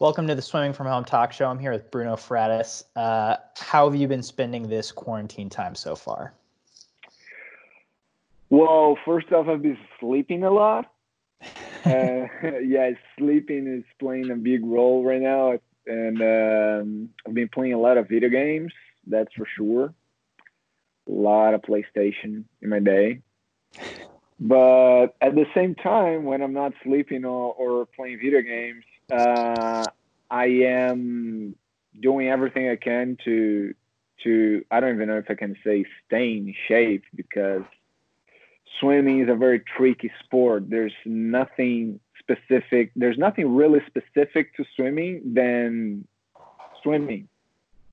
Welcome 0.00 0.28
to 0.28 0.36
the 0.36 0.42
Swimming 0.42 0.72
from 0.74 0.86
Home 0.86 1.04
talk 1.04 1.32
show. 1.32 1.46
I'm 1.46 1.58
here 1.58 1.72
with 1.72 1.90
Bruno 1.90 2.14
Fratus. 2.14 2.84
Uh, 2.94 3.34
how 3.56 3.90
have 3.90 3.98
you 3.98 4.06
been 4.06 4.22
spending 4.22 4.68
this 4.68 4.92
quarantine 4.92 5.50
time 5.50 5.74
so 5.74 5.96
far? 5.96 6.32
Well, 8.48 8.96
first 9.04 9.32
off, 9.32 9.48
I've 9.48 9.60
been 9.60 9.76
sleeping 9.98 10.44
a 10.44 10.52
lot. 10.52 10.92
uh, 11.84 12.26
yeah, 12.62 12.92
sleeping 13.18 13.66
is 13.66 13.82
playing 13.98 14.30
a 14.30 14.36
big 14.36 14.64
role 14.64 15.04
right 15.04 15.20
now, 15.20 15.58
and 15.88 16.22
um, 16.22 17.08
I've 17.26 17.34
been 17.34 17.48
playing 17.48 17.72
a 17.72 17.78
lot 17.78 17.98
of 17.98 18.08
video 18.08 18.28
games. 18.28 18.72
That's 19.04 19.34
for 19.34 19.48
sure. 19.56 19.92
A 21.08 21.10
lot 21.10 21.54
of 21.54 21.62
PlayStation 21.62 22.44
in 22.62 22.68
my 22.68 22.78
day. 22.78 23.20
But 24.40 25.16
at 25.20 25.34
the 25.34 25.46
same 25.52 25.74
time, 25.74 26.22
when 26.22 26.42
I'm 26.42 26.52
not 26.52 26.72
sleeping 26.84 27.24
or, 27.24 27.52
or 27.54 27.86
playing 27.86 28.20
video 28.22 28.40
games, 28.40 28.84
uh, 29.12 29.84
I 30.30 30.46
am 30.46 31.54
doing 32.00 32.28
everything 32.28 32.68
I 32.68 32.76
can 32.76 33.16
to 33.24 33.74
to 34.24 34.64
I 34.70 34.80
don't 34.80 34.94
even 34.94 35.08
know 35.08 35.18
if 35.18 35.30
I 35.30 35.34
can 35.34 35.56
say 35.64 35.84
stay 36.06 36.32
in 36.32 36.54
shape 36.66 37.04
because 37.14 37.62
swimming 38.80 39.20
is 39.20 39.28
a 39.28 39.34
very 39.34 39.60
tricky 39.60 40.10
sport. 40.24 40.68
There's 40.68 40.92
nothing 41.04 42.00
specific. 42.18 42.90
There's 42.96 43.18
nothing 43.18 43.54
really 43.54 43.80
specific 43.86 44.56
to 44.56 44.64
swimming 44.74 45.34
than 45.34 46.06
swimming 46.82 47.28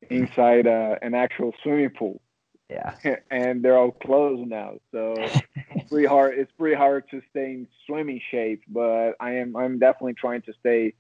inside 0.10 0.68
uh, 0.68 0.96
an 1.02 1.14
actual 1.14 1.54
swimming 1.64 1.90
pool. 1.90 2.22
Yeah. 2.70 2.96
and 3.32 3.64
they're 3.64 3.78
all 3.78 3.92
closed 3.92 4.50
now, 4.50 4.74
so 4.92 5.14
it's 5.18 5.90
pretty 5.90 6.08
hard. 6.08 6.38
It's 6.38 6.52
pretty 6.58 6.76
hard 6.76 7.10
to 7.12 7.22
stay 7.30 7.52
in 7.52 7.68
swimming 7.86 8.22
shape. 8.32 8.64
But 8.68 9.14
I 9.20 9.36
am. 9.36 9.56
I'm 9.56 9.80
definitely 9.80 10.16
trying 10.16 10.42
to 10.44 10.54
stay 10.60 10.94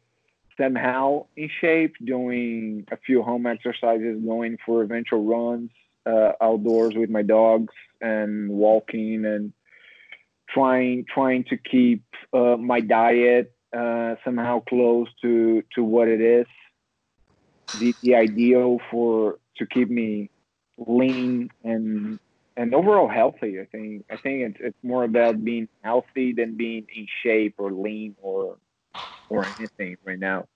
somehow 0.59 1.25
in 1.35 1.49
shape, 1.61 1.95
doing 2.03 2.85
a 2.91 2.97
few 2.97 3.21
home 3.23 3.45
exercises, 3.45 4.21
going 4.25 4.57
for 4.65 4.83
eventual 4.83 5.23
runs 5.25 5.71
uh, 6.05 6.31
outdoors 6.41 6.93
with 6.95 7.09
my 7.09 7.21
dogs, 7.23 7.73
and 8.01 8.49
walking 8.49 9.25
and 9.25 9.53
trying 10.49 11.05
trying 11.13 11.43
to 11.45 11.57
keep 11.57 12.03
uh, 12.33 12.57
my 12.57 12.79
diet 12.81 13.53
uh, 13.75 14.15
somehow 14.23 14.61
close 14.67 15.07
to 15.21 15.63
to 15.75 15.83
what 15.83 16.07
it 16.07 16.21
is. 16.21 16.47
The 17.73 17.95
the 18.01 18.15
ideal 18.15 18.79
for 18.91 19.39
to 19.57 19.65
keep 19.65 19.89
me 19.89 20.29
lean 20.77 21.49
and 21.63 22.19
and 22.57 22.73
overall 22.73 23.07
healthy. 23.09 23.59
I 23.59 23.65
think 23.65 24.05
I 24.11 24.17
think 24.17 24.41
it's 24.49 24.57
it's 24.59 24.83
more 24.83 25.03
about 25.03 25.43
being 25.43 25.67
healthy 25.83 26.33
than 26.33 26.55
being 26.57 26.85
in 26.95 27.07
shape 27.23 27.55
or 27.57 27.71
lean 27.71 28.15
or 28.21 28.57
or 29.29 29.47
anything 29.47 29.97
right 30.05 30.19
now. 30.19 30.47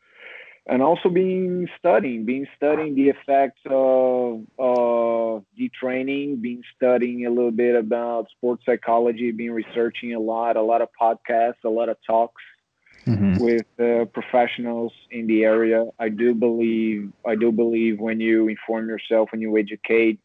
And 0.72 0.84
also 0.84 1.09
being 1.09 1.67
studying, 1.80 2.25
being 2.25 2.45
studying 2.56 2.94
the 2.94 3.09
effects 3.09 3.59
of 3.66 4.45
of 4.59 5.44
detraining, 5.59 6.42
being 6.42 6.61
studying 6.76 7.26
a 7.26 7.31
little 7.31 7.52
bit 7.52 7.76
about 7.76 8.30
sports 8.30 8.64
psychology, 8.67 9.31
being 9.31 9.52
researching 9.52 10.14
a 10.14 10.20
lot, 10.20 10.58
a 10.58 10.61
lot 10.61 10.84
of 10.84 10.89
podcasts, 11.02 11.64
a 11.66 11.70
lot 11.70 11.89
of 11.89 11.98
talks 12.06 12.44
mm-hmm. 13.08 13.44
with 13.44 13.66
uh, 13.80 14.06
professionals 14.06 14.94
in 15.09 15.26
the 15.26 15.44
area. 15.44 15.86
I 15.98 16.09
do 16.09 16.36
believe 16.36 17.11
I 17.26 17.33
do 17.33 17.52
believe 17.52 18.00
when 18.00 18.20
you 18.20 18.48
inform 18.48 18.89
yourself, 18.89 19.30
when 19.31 19.42
you 19.42 19.58
educate 19.58 20.20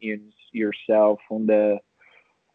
yourself 0.53 1.21
on 1.31 1.47
the 1.47 1.79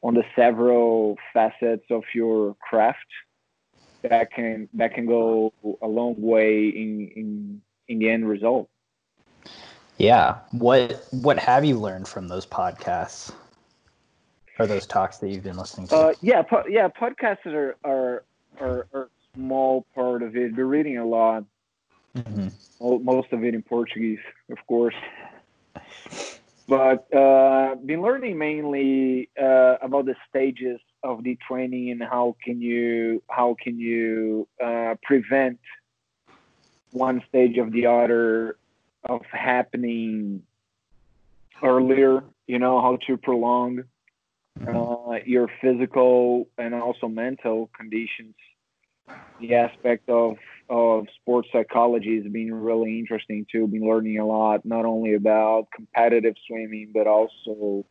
on 0.04 0.14
the 0.14 0.24
several 0.36 1.18
facets 1.34 1.86
of 1.90 2.04
your 2.14 2.56
craft, 2.62 3.10
that 4.04 4.32
can 4.32 4.70
that 4.74 4.94
can 4.94 5.08
go 5.08 5.54
a 5.82 5.88
long 5.88 6.16
way 6.22 6.68
in 6.68 7.12
in 7.16 7.62
in 7.90 8.00
the 8.00 8.10
end 8.10 8.30
result. 8.30 8.70
Yeah. 9.98 10.38
What 10.52 11.06
what 11.12 11.38
have 11.38 11.66
you 11.66 11.78
learned 11.78 12.08
from 12.08 12.30
those 12.30 12.46
podcasts? 12.46 13.34
Or 14.58 14.68
those 14.68 14.86
talks 14.86 15.18
that 15.20 15.30
you've 15.30 15.44
been 15.44 15.58
listening 15.58 15.88
to? 15.88 15.96
Uh, 15.96 16.14
yeah, 16.22 16.42
po- 16.42 16.66
yeah, 16.68 16.90
podcasts 16.90 17.46
are, 17.46 17.76
are 17.84 18.24
are 18.60 18.88
are 18.94 19.10
small 19.34 19.86
part 19.96 20.22
of 20.22 20.36
it. 20.36 20.56
We're 20.56 20.66
reading 20.66 20.98
a 20.98 21.06
lot. 21.06 21.46
Mm-hmm. 22.16 23.04
Most 23.04 23.32
of 23.32 23.44
it 23.44 23.54
in 23.54 23.62
Portuguese, 23.62 24.20
of 24.50 24.58
course. 24.68 24.96
But 26.68 27.14
uh, 27.14 27.76
been 27.76 28.02
learning 28.02 28.38
mainly 28.38 29.30
uh, 29.42 29.78
about 29.82 30.06
the 30.06 30.16
stages 30.30 30.80
of 31.04 31.24
the 31.24 31.38
training 31.48 31.92
and 31.92 32.04
how 32.04 32.36
can 32.44 32.62
you 32.62 33.24
how 33.30 33.56
can 33.62 33.80
you 33.80 34.48
uh, 34.64 34.96
prevent 35.02 35.60
one 36.92 37.22
stage 37.30 37.58
of 37.58 37.72
the 37.72 37.86
other 37.86 38.58
of 39.08 39.22
happening 39.32 40.44
earlier. 41.64 42.24
You 42.48 42.60
know 42.60 42.82
how 42.82 42.98
to 43.08 43.18
prolong 43.18 43.84
uh, 44.68 45.20
your 45.26 45.48
physical 45.62 46.48
and 46.58 46.74
also 46.74 47.08
mental 47.08 47.70
conditions 47.78 48.36
the 49.40 49.56
aspect 49.56 50.10
of 50.10 50.38
of 50.70 51.08
sports 51.20 51.50
psychology 51.52 52.22
has 52.22 52.32
been 52.32 52.54
really 52.54 53.00
interesting 53.00 53.46
too. 53.52 53.68
Been 53.68 53.88
learning 53.88 54.20
a 54.20 54.26
lot, 54.26 54.66
not 54.66 54.86
only 54.86 55.16
about 55.16 55.68
competitive 55.76 56.36
swimming, 56.46 56.92
but 56.94 57.08
also 57.08 57.86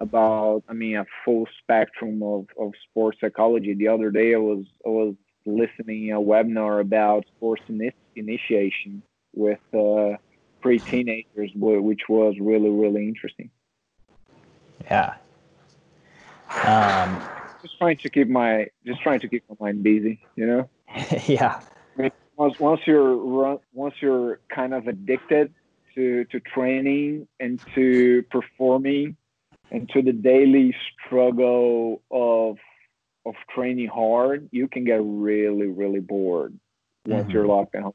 about 0.00 0.62
I 0.68 0.72
mean 0.72 0.96
a 0.96 1.06
full 1.24 1.46
spectrum 1.60 2.22
of, 2.22 2.46
of 2.58 2.72
sports 2.88 3.18
psychology. 3.20 3.74
The 3.74 3.88
other 3.88 4.10
day 4.10 4.34
I 4.34 4.38
was 4.38 4.64
I 4.86 4.90
was 4.90 5.14
listening 5.46 6.12
a 6.12 6.16
webinar 6.16 6.80
about 6.80 7.26
sports 7.36 7.62
initiation 8.16 9.02
with 9.34 9.60
uh, 9.74 10.16
pre-teenagers, 10.60 11.50
which 11.54 12.02
was 12.08 12.34
really 12.40 12.70
really 12.70 13.06
interesting. 13.08 13.50
Yeah. 14.84 15.14
Um, 16.64 17.20
just 17.62 17.78
trying 17.78 17.96
to 17.98 18.10
keep 18.10 18.28
my 18.28 18.68
just 18.86 19.00
trying 19.00 19.20
to 19.20 19.28
keep 19.28 19.44
my 19.48 19.56
mind 19.58 19.82
busy, 19.82 20.20
you 20.36 20.46
know. 20.46 20.68
yeah. 21.26 21.60
I 21.98 22.02
mean, 22.02 22.12
once 22.36 22.58
once 22.60 22.80
you're 22.86 23.58
once 23.72 23.94
you're 24.00 24.40
kind 24.54 24.74
of 24.74 24.86
addicted 24.86 25.52
to 25.94 26.24
to 26.26 26.40
training 26.40 27.26
and 27.40 27.60
to 27.74 28.22
performing 28.30 29.16
and 29.70 29.88
to 29.90 30.02
the 30.02 30.12
daily 30.12 30.74
struggle 31.06 32.02
of 32.10 32.58
of 33.26 33.34
training 33.54 33.88
hard, 33.88 34.48
you 34.52 34.68
can 34.68 34.84
get 34.84 35.00
really 35.02 35.66
really 35.66 36.00
bored 36.00 36.58
once 37.06 37.24
mm-hmm. 37.24 37.30
you're 37.32 37.46
locked 37.46 37.74
in. 37.74 37.90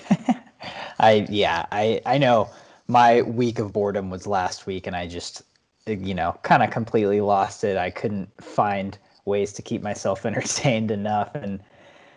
I 0.98 1.26
yeah, 1.28 1.66
I 1.72 2.00
I 2.06 2.18
know 2.18 2.50
my 2.88 3.22
week 3.22 3.58
of 3.58 3.72
boredom 3.72 4.10
was 4.10 4.26
last 4.26 4.66
week 4.66 4.86
and 4.86 4.94
I 4.96 5.06
just 5.06 5.42
you 5.86 6.14
know, 6.14 6.38
kind 6.42 6.62
of 6.62 6.70
completely 6.70 7.20
lost 7.20 7.64
it. 7.64 7.76
I 7.76 7.90
couldn't 7.90 8.28
find 8.42 8.96
ways 9.24 9.52
to 9.54 9.62
keep 9.62 9.82
myself 9.82 10.26
entertained 10.26 10.90
enough 10.90 11.34
and 11.34 11.60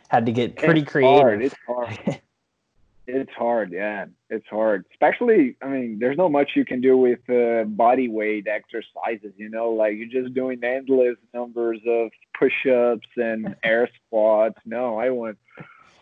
had 0.07 0.25
to 0.25 0.31
get 0.31 0.55
pretty 0.55 0.81
it's 0.81 0.91
creative. 0.91 1.21
Hard. 1.21 1.41
It's 1.41 1.55
hard. 1.67 2.21
it's 3.07 3.33
hard, 3.33 3.71
yeah. 3.71 4.05
It's 4.29 4.47
hard. 4.47 4.85
Especially, 4.91 5.55
I 5.61 5.67
mean, 5.67 5.99
there's 5.99 6.17
not 6.17 6.31
much 6.31 6.51
you 6.55 6.65
can 6.65 6.81
do 6.81 6.97
with 6.97 7.27
uh, 7.29 7.63
body 7.63 8.07
weight 8.07 8.47
exercises, 8.47 9.33
you 9.37 9.49
know, 9.49 9.71
like 9.71 9.95
you're 9.97 10.23
just 10.23 10.33
doing 10.33 10.63
endless 10.63 11.17
numbers 11.33 11.79
of 11.87 12.11
push 12.37 12.65
ups 12.67 13.07
and 13.15 13.55
air 13.63 13.89
squats. 14.07 14.59
No, 14.65 14.99
I 14.99 15.09
want 15.09 15.37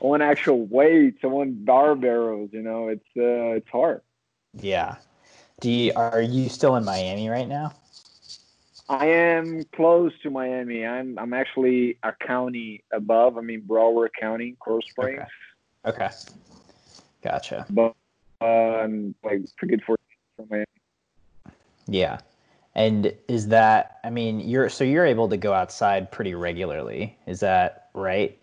I 0.03 0.07
want 0.07 0.21
actual 0.21 0.65
weights, 0.65 1.19
I 1.23 1.27
want 1.27 1.63
barbells, 1.63 2.51
you 2.51 2.61
know, 2.61 2.89
it's 2.89 3.07
uh 3.17 3.55
it's 3.55 3.69
hard. 3.69 4.01
Yeah. 4.53 4.95
Do 5.61 5.71
you, 5.71 5.93
are 5.95 6.21
you 6.21 6.49
still 6.49 6.75
in 6.75 6.83
Miami 6.83 7.29
right 7.29 7.47
now? 7.47 7.71
I 8.89 9.05
am 9.05 9.63
close 9.75 10.11
to 10.23 10.29
Miami. 10.29 10.85
I'm 10.85 11.17
I'm 11.17 11.33
actually 11.33 11.99
a 12.03 12.11
county 12.11 12.83
above. 12.91 13.37
I 13.37 13.41
mean 13.41 13.61
Broward 13.61 14.09
County, 14.19 14.57
Coral 14.59 14.81
Springs. 14.81 15.21
Okay. 15.85 16.05
okay. 16.05 16.15
Gotcha. 17.23 17.65
But 17.69 17.95
um, 18.41 19.15
like 19.23 19.41
pretty 19.55 19.77
good 19.77 19.83
for 19.85 19.97
from 20.35 20.47
Miami. 20.49 20.65
Yeah. 21.87 22.19
And 22.75 23.13
is 23.29 23.47
that 23.47 23.99
I 24.03 24.09
mean 24.09 24.41
you're 24.41 24.67
so 24.67 24.83
you're 24.83 25.05
able 25.05 25.29
to 25.29 25.37
go 25.37 25.53
outside 25.53 26.11
pretty 26.11 26.33
regularly. 26.33 27.17
Is 27.25 27.39
that 27.39 27.89
right? 27.93 28.37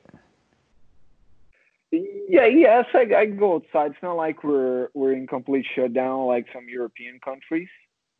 Yeah, 2.31 2.47
yes, 2.47 2.87
I, 2.95 3.13
I 3.17 3.27
go 3.27 3.57
outside. 3.57 3.91
It's 3.91 4.03
not 4.05 4.17
like 4.17 4.45
we're 4.45 4.89
we're 4.95 5.13
in 5.13 5.27
complete 5.27 5.67
shutdown 5.75 6.27
like 6.27 6.47
some 6.55 6.69
European 6.69 7.19
countries. 7.19 7.69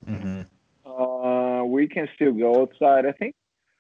Mm-hmm. 0.05 0.41
Uh, 0.85 1.65
we 1.65 1.87
can 1.87 2.09
still 2.17 2.33
go 2.33 2.63
outside. 2.63 3.07
I 3.07 3.13
think 3.13 3.37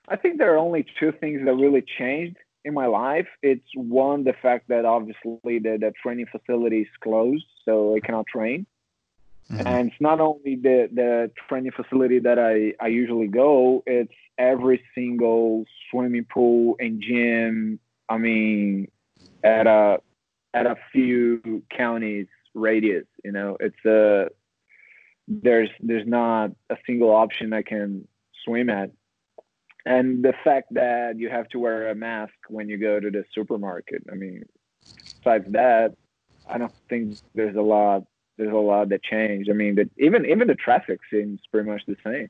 I 0.06 0.14
think 0.14 0.38
there 0.38 0.54
are 0.54 0.58
only 0.58 0.86
two 1.00 1.12
things 1.20 1.44
that 1.44 1.54
really 1.54 1.82
changed 1.98 2.36
in 2.64 2.74
my 2.74 2.86
life. 2.86 3.26
It's 3.42 3.66
one, 3.74 4.22
the 4.22 4.34
fact 4.40 4.68
that 4.68 4.84
obviously 4.84 5.58
the, 5.58 5.78
the 5.80 5.92
training 6.00 6.26
facility 6.30 6.82
is 6.82 6.88
closed, 7.00 7.46
so 7.64 7.96
I 7.96 8.00
cannot 8.00 8.26
train. 8.28 8.66
Mm-hmm. 9.50 9.66
And 9.66 9.88
it's 9.88 10.00
not 10.00 10.20
only 10.20 10.54
the, 10.54 10.88
the 10.92 11.32
training 11.48 11.72
facility 11.72 12.20
that 12.20 12.38
I, 12.38 12.74
I 12.84 12.88
usually 12.88 13.26
go, 13.26 13.82
it's 13.84 14.12
every 14.38 14.80
single 14.94 15.64
swimming 15.90 16.26
pool 16.32 16.76
and 16.78 17.02
gym. 17.02 17.80
I 18.08 18.18
mean, 18.18 18.88
at 19.42 19.66
a 19.66 20.00
at 20.54 20.66
a 20.66 20.76
few 20.92 21.62
counties 21.76 22.26
radius. 22.54 23.06
You 23.24 23.32
know, 23.32 23.56
it's 23.60 23.84
a 23.84 24.28
there's 25.28 25.70
there's 25.80 26.06
not 26.06 26.50
a 26.70 26.76
single 26.86 27.10
option 27.10 27.52
I 27.52 27.62
can 27.62 28.06
swim 28.44 28.70
at, 28.70 28.90
and 29.86 30.24
the 30.24 30.34
fact 30.44 30.74
that 30.74 31.18
you 31.18 31.28
have 31.30 31.48
to 31.50 31.58
wear 31.58 31.90
a 31.90 31.94
mask 31.94 32.34
when 32.48 32.68
you 32.68 32.78
go 32.78 33.00
to 33.00 33.10
the 33.10 33.24
supermarket. 33.34 34.02
I 34.10 34.14
mean, 34.14 34.44
besides 35.22 35.46
that, 35.52 35.94
I 36.48 36.58
don't 36.58 36.72
think 36.88 37.18
there's 37.34 37.56
a 37.56 37.62
lot 37.62 38.04
there's 38.36 38.52
a 38.52 38.56
lot 38.56 38.88
that 38.88 39.02
changed. 39.02 39.50
I 39.50 39.52
mean, 39.52 39.74
that 39.76 39.90
even 39.98 40.26
even 40.26 40.48
the 40.48 40.54
traffic 40.54 41.00
seems 41.10 41.40
pretty 41.50 41.68
much 41.68 41.82
the 41.86 41.96
same. 42.04 42.28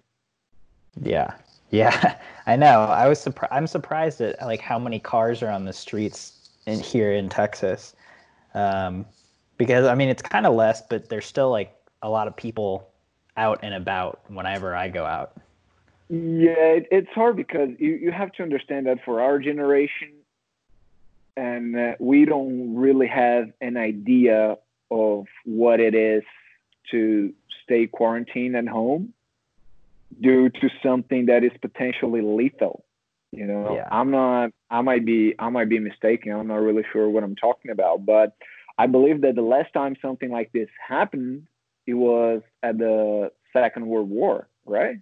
Yeah, 1.03 1.35
yeah, 1.71 2.17
I 2.47 2.57
know. 2.57 2.83
I 2.83 3.09
was 3.09 3.21
surprised. 3.21 3.53
I'm 3.53 3.67
surprised 3.67 4.21
at 4.21 4.41
like 4.43 4.61
how 4.61 4.79
many 4.79 4.99
cars 4.99 5.43
are 5.43 5.51
on 5.51 5.65
the 5.65 5.73
streets 5.73 6.51
in 6.67 6.81
here 6.81 7.13
in 7.13 7.29
Texas, 7.29 7.95
um, 8.55 9.07
because 9.57 9.87
I 9.87 9.95
mean 9.95 10.09
it's 10.09 10.23
kind 10.23 10.47
of 10.47 10.55
less, 10.55 10.83
but 10.83 11.09
there's 11.09 11.27
still 11.27 11.51
like 11.51 11.75
a 12.03 12.09
lot 12.09 12.29
of 12.29 12.37
people 12.37 12.91
out 13.37 13.61
and 13.63 13.75
about 13.75 14.21
whenever 14.29 14.75
I 14.75 14.89
go 14.89 15.05
out. 15.05 15.37
Yeah, 16.09 16.79
it, 16.79 16.89
it's 16.91 17.11
hard 17.15 17.37
because 17.37 17.71
you, 17.79 17.93
you 17.95 18.11
have 18.11 18.33
to 18.33 18.43
understand 18.43 18.87
that 18.87 18.99
for 19.05 19.21
our 19.21 19.39
generation, 19.39 20.13
and 21.37 21.79
uh, 21.79 21.95
we 22.01 22.25
don't 22.25 22.75
really 22.75 23.07
have 23.07 23.53
an 23.61 23.77
idea 23.77 24.57
of 24.91 25.27
what 25.45 25.79
it 25.79 25.95
is 25.95 26.25
to 26.91 27.33
stay 27.63 27.87
quarantined 27.87 28.57
at 28.57 28.67
home 28.67 29.15
due 30.21 30.49
to 30.49 30.69
something 30.83 31.27
that 31.27 31.45
is 31.45 31.53
potentially 31.61 32.23
lethal. 32.23 32.85
You 33.33 33.47
know, 33.47 33.75
yeah. 33.77 33.89
I'm 33.91 34.11
not. 34.11 34.51
I 34.71 34.81
might 34.81 35.05
be. 35.05 35.35
I 35.39 35.51
might 35.51 35.69
be 35.69 35.79
mistaken. 35.79 36.33
I'm 36.33 36.49
not 36.49 36.57
really 36.57 36.85
sure 36.93 37.09
what 37.09 37.23
I'm 37.23 37.37
talking 37.37 37.71
about, 37.71 38.05
but 38.05 38.35
I 38.77 38.87
believe 38.87 39.21
that 39.21 39.37
the 39.37 39.43
last 39.43 39.73
time 39.73 39.95
something 40.03 40.31
like 40.31 40.51
this 40.53 40.69
happened, 40.87 41.47
it 41.87 41.95
was 41.95 42.43
at 42.63 42.79
the 42.79 43.31
Second 43.53 43.87
World 43.87 44.11
War, 44.11 44.49
right? 44.67 44.97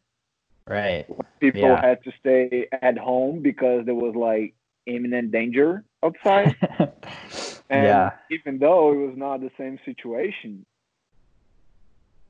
Right. 0.67 1.07
People 1.41 1.63
yeah. 1.63 1.81
had 1.81 2.05
to 2.05 2.13
stay 2.21 2.69
at 2.83 2.99
home 2.99 3.41
because 3.41 3.87
there 3.87 3.95
was 3.95 4.15
like 4.15 4.55
imminent 4.85 5.33
danger 5.33 5.85
outside. 6.03 6.57
and 7.71 7.87
yeah. 7.87 8.11
even 8.31 8.59
though 8.59 8.93
it 8.93 8.97
was 8.97 9.17
not 9.17 9.41
the 9.41 9.51
same 9.57 9.79
situation. 9.85 10.67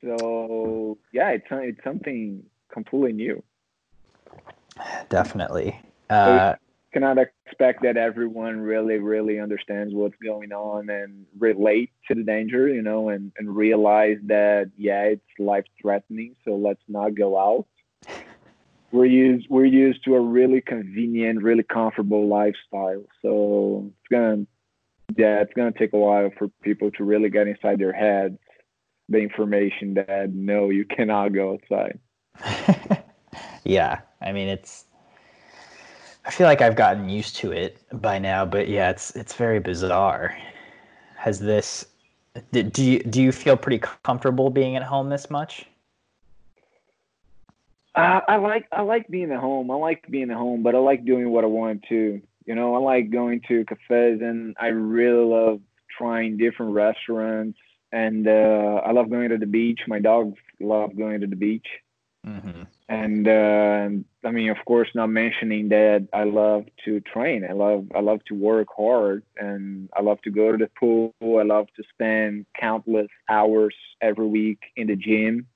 So 0.03 0.99
yeah, 1.13 1.31
it's 1.31 1.47
it's 1.51 1.83
something 1.83 2.45
completely 2.73 3.13
new. 3.15 3.43
Definitely. 5.09 5.81
Uh, 6.11 6.53
so 6.53 6.59
cannot 6.93 7.19
expect 7.19 7.83
that 7.83 7.97
everyone 7.97 8.61
really, 8.61 8.99
really 8.99 9.39
understands 9.39 9.95
what's 9.95 10.17
going 10.25 10.53
on 10.53 10.89
and 10.89 11.27
relate 11.39 11.91
to 12.09 12.15
the 12.15 12.23
danger, 12.23 12.69
you 12.69 12.83
know, 12.83 13.11
and, 13.11 13.33
and 13.39 13.55
realize 13.55 14.19
that 14.27 14.71
yeah, 14.77 15.03
it's 15.03 15.23
life 15.39 15.65
threatening, 15.81 16.35
so 16.45 16.57
let's 16.57 16.83
not 16.89 17.15
go 17.15 17.39
out. 17.39 17.67
We're 18.91 19.05
used 19.05 19.49
we're 19.51 19.67
used 19.67 20.03
to 20.07 20.15
a 20.15 20.21
really 20.21 20.63
convenient, 20.63 21.43
really 21.43 21.63
comfortable 21.63 22.27
lifestyle. 22.27 23.05
So 23.21 23.85
it's 23.91 24.09
gonna 24.11 24.47
yeah, 25.15 25.43
it's 25.43 25.53
gonna 25.53 25.73
take 25.73 25.93
a 25.93 25.99
while 25.99 26.31
for 26.39 26.49
people 26.63 26.91
to 26.93 27.05
really 27.05 27.29
get 27.29 27.49
inside 27.49 27.81
their 27.81 27.93
heads 27.93 28.39
the 29.11 29.19
information 29.19 29.93
that 29.93 30.33
no, 30.33 30.71
you 30.71 30.87
cannot 30.87 31.35
go 31.35 31.53
outside. 31.53 31.99
yeah, 33.65 34.01
I 34.23 34.33
mean 34.33 34.49
it's. 34.49 34.87
I 36.29 36.31
feel 36.31 36.47
like 36.47 36.61
I've 36.61 36.77
gotten 36.77 37.09
used 37.09 37.37
to 37.37 37.53
it 37.53 37.79
by 38.03 38.19
now, 38.19 38.45
but 38.45 38.69
yeah, 38.69 38.91
it's 38.91 39.17
it's 39.17 39.33
very 39.33 39.61
bizarre. 39.61 40.37
Has 41.17 41.41
this? 41.41 41.87
Do 42.53 42.85
you 42.85 42.99
do 42.99 43.23
you 43.23 43.33
feel 43.33 43.57
pretty 43.57 43.79
comfortable 44.05 44.51
being 44.51 44.77
at 44.77 44.83
home 44.83 45.09
this 45.09 45.31
much? 45.31 45.65
Uh, 47.95 48.21
I 48.29 48.37
like 48.37 48.67
I 48.71 48.83
like 48.83 49.09
being 49.09 49.33
at 49.33 49.41
home. 49.41 49.71
I 49.71 49.75
like 49.77 50.07
being 50.11 50.31
at 50.31 50.37
home, 50.37 50.63
but 50.63 50.75
I 50.75 50.79
like 50.79 51.07
doing 51.07 51.31
what 51.31 51.45
I 51.45 51.47
want 51.47 51.85
to. 51.89 52.21
You 52.45 52.55
know, 52.55 52.75
I 52.75 52.79
like 52.79 53.11
going 53.11 53.41
to 53.49 53.65
cafes, 53.65 54.21
and 54.21 54.55
I 54.61 54.67
really 54.67 55.25
love 55.25 55.61
trying 55.97 56.37
different 56.37 56.75
restaurants. 56.75 57.59
And 57.91 58.29
uh, 58.29 58.83
I 58.85 58.93
love 58.93 59.09
going 59.09 59.31
to 59.31 59.39
the 59.39 59.47
beach. 59.47 59.81
My 59.89 59.99
dogs 59.99 60.37
love 60.61 60.95
going 60.95 61.23
to 61.23 61.27
the 61.27 61.37
beach. 61.37 61.67
Mm-hmm. 62.27 62.65
And 62.89 63.29
uh, 63.29 63.89
I 64.27 64.31
mean, 64.31 64.49
of 64.49 64.57
course, 64.65 64.89
not 64.95 65.09
mentioning 65.09 65.69
that 65.69 66.09
I 66.15 66.25
love 66.25 66.65
to 66.87 67.01
train. 67.01 67.45
I 67.49 67.53
love 67.53 67.87
I 67.95 68.01
love 68.01 68.25
to 68.29 68.35
work 68.35 68.69
hard, 68.75 69.25
and 69.37 69.91
I 69.95 70.01
love 70.01 70.23
to 70.23 70.31
go 70.31 70.53
to 70.53 70.59
the 70.59 70.71
pool. 70.79 71.13
I 71.23 71.43
love 71.43 71.67
to 71.77 71.83
spend 71.93 72.47
countless 72.59 73.09
hours 73.29 73.75
every 74.01 74.27
week 74.27 74.61
in 74.75 74.87
the 74.87 74.97
gym. 74.97 75.47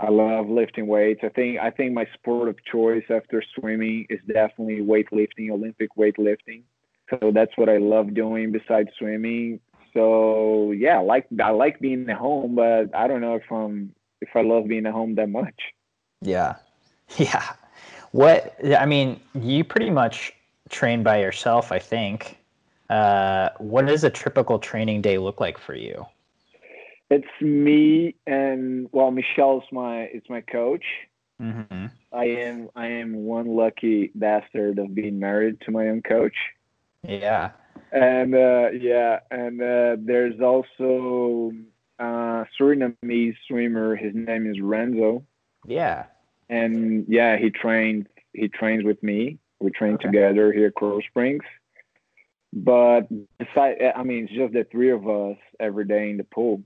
I 0.00 0.08
love 0.08 0.48
lifting 0.48 0.86
weights. 0.86 1.20
I 1.22 1.28
think 1.28 1.58
I 1.60 1.70
think 1.70 1.92
my 1.92 2.06
sport 2.14 2.48
of 2.48 2.56
choice 2.64 3.04
after 3.10 3.42
swimming 3.54 4.06
is 4.08 4.20
definitely 4.26 4.80
weightlifting, 4.80 5.50
Olympic 5.50 5.94
weightlifting. 5.96 6.62
So 7.10 7.30
that's 7.34 7.52
what 7.56 7.68
I 7.68 7.76
love 7.76 8.14
doing 8.14 8.52
besides 8.52 8.88
swimming. 8.98 9.60
So 9.92 10.72
yeah, 10.72 10.98
I 10.98 11.02
like 11.02 11.26
I 11.42 11.50
like 11.50 11.78
being 11.78 12.08
at 12.08 12.16
home, 12.16 12.54
but 12.54 12.94
I 12.94 13.06
don't 13.06 13.20
know 13.20 13.34
if 13.34 13.52
I'm 13.52 13.94
if 14.22 14.30
I 14.34 14.40
love 14.40 14.66
being 14.66 14.86
at 14.86 14.92
home 14.92 15.16
that 15.16 15.28
much. 15.28 15.60
Yeah. 16.22 16.56
Yeah. 17.18 17.44
What 18.12 18.56
I 18.78 18.86
mean, 18.86 19.20
you 19.34 19.64
pretty 19.64 19.90
much 19.90 20.32
train 20.70 21.02
by 21.02 21.20
yourself, 21.20 21.70
I 21.70 21.78
think. 21.78 22.38
Uh, 22.88 23.50
what 23.58 23.86
does 23.86 24.02
a 24.02 24.08
typical 24.08 24.58
training 24.58 25.02
day 25.02 25.18
look 25.18 25.38
like 25.38 25.58
for 25.58 25.74
you? 25.74 26.06
It's 27.10 27.28
me 27.42 28.14
and 28.26 28.88
well, 28.92 29.10
Michelle's 29.10 29.64
my 29.72 30.04
it's 30.04 30.30
my 30.30 30.40
coach. 30.40 30.84
Mm-hmm. 31.40 31.86
I 32.12 32.24
am 32.24 32.70
I 32.74 32.86
am 32.86 33.14
one 33.14 33.48
lucky 33.56 34.10
bastard 34.14 34.78
of 34.78 34.94
being 34.94 35.18
married 35.18 35.60
to 35.62 35.70
my 35.70 35.88
own 35.88 36.00
coach. 36.00 36.36
Yeah. 37.06 37.50
And 37.92 38.34
uh, 38.34 38.70
yeah, 38.70 39.20
and 39.30 39.60
uh, 39.60 39.96
there's 39.98 40.40
also 40.40 41.52
uh, 41.98 42.44
Surinamese 42.58 43.36
swimmer. 43.46 43.96
His 43.96 44.14
name 44.14 44.50
is 44.50 44.60
Renzo. 44.60 45.24
Yeah. 45.66 46.04
And 46.48 47.06
yeah, 47.08 47.38
he 47.38 47.50
trains. 47.50 48.06
He 48.32 48.48
trains 48.48 48.84
with 48.84 49.02
me. 49.02 49.38
We 49.60 49.70
train 49.70 49.94
okay. 49.94 50.06
together 50.06 50.52
here 50.52 50.68
at 50.68 50.74
Coral 50.74 51.02
Springs. 51.08 51.44
But 52.52 53.02
besides, 53.38 53.80
I 53.94 54.02
mean, 54.02 54.24
it's 54.24 54.32
just 54.32 54.52
the 54.52 54.66
three 54.70 54.90
of 54.90 55.08
us 55.08 55.38
every 55.58 55.86
day 55.86 56.10
in 56.10 56.18
the 56.18 56.24
pool. 56.24 56.62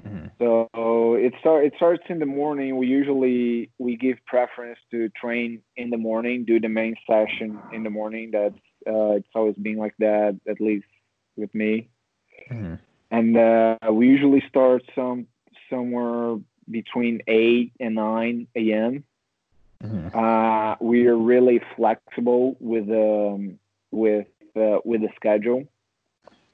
Mm-hmm. 0.00 0.26
So 0.38 1.14
it 1.14 1.32
start 1.40 1.64
it 1.64 1.72
starts 1.76 2.04
in 2.08 2.18
the 2.18 2.26
morning. 2.26 2.76
We 2.76 2.86
usually 2.86 3.70
we 3.78 3.96
give 3.96 4.18
preference 4.26 4.78
to 4.90 5.08
train 5.10 5.62
in 5.76 5.90
the 5.90 5.96
morning, 5.96 6.44
do 6.44 6.60
the 6.60 6.68
main 6.68 6.96
session 7.08 7.58
in 7.72 7.82
the 7.82 7.90
morning. 7.90 8.30
That's 8.32 8.54
uh, 8.86 9.16
it's 9.16 9.28
always 9.34 9.56
been 9.56 9.78
like 9.78 9.94
that, 9.98 10.38
at 10.48 10.60
least 10.60 10.86
with 11.36 11.52
me. 11.54 11.88
Mm-hmm 12.50 12.74
and 13.10 13.36
uh, 13.36 13.76
we 13.92 14.08
usually 14.08 14.42
start 14.48 14.82
some 14.94 15.26
somewhere 15.70 16.36
between 16.70 17.22
8 17.26 17.72
and 17.80 17.94
9 17.94 18.46
a.m. 18.56 19.04
Mm-hmm. 19.82 20.18
Uh, 20.18 20.76
we 20.80 21.06
are 21.06 21.16
really 21.16 21.60
flexible 21.76 22.56
with 22.60 22.88
um, 22.90 23.58
with 23.90 24.26
uh, 24.56 24.78
with 24.84 25.02
the 25.02 25.10
schedule. 25.16 25.64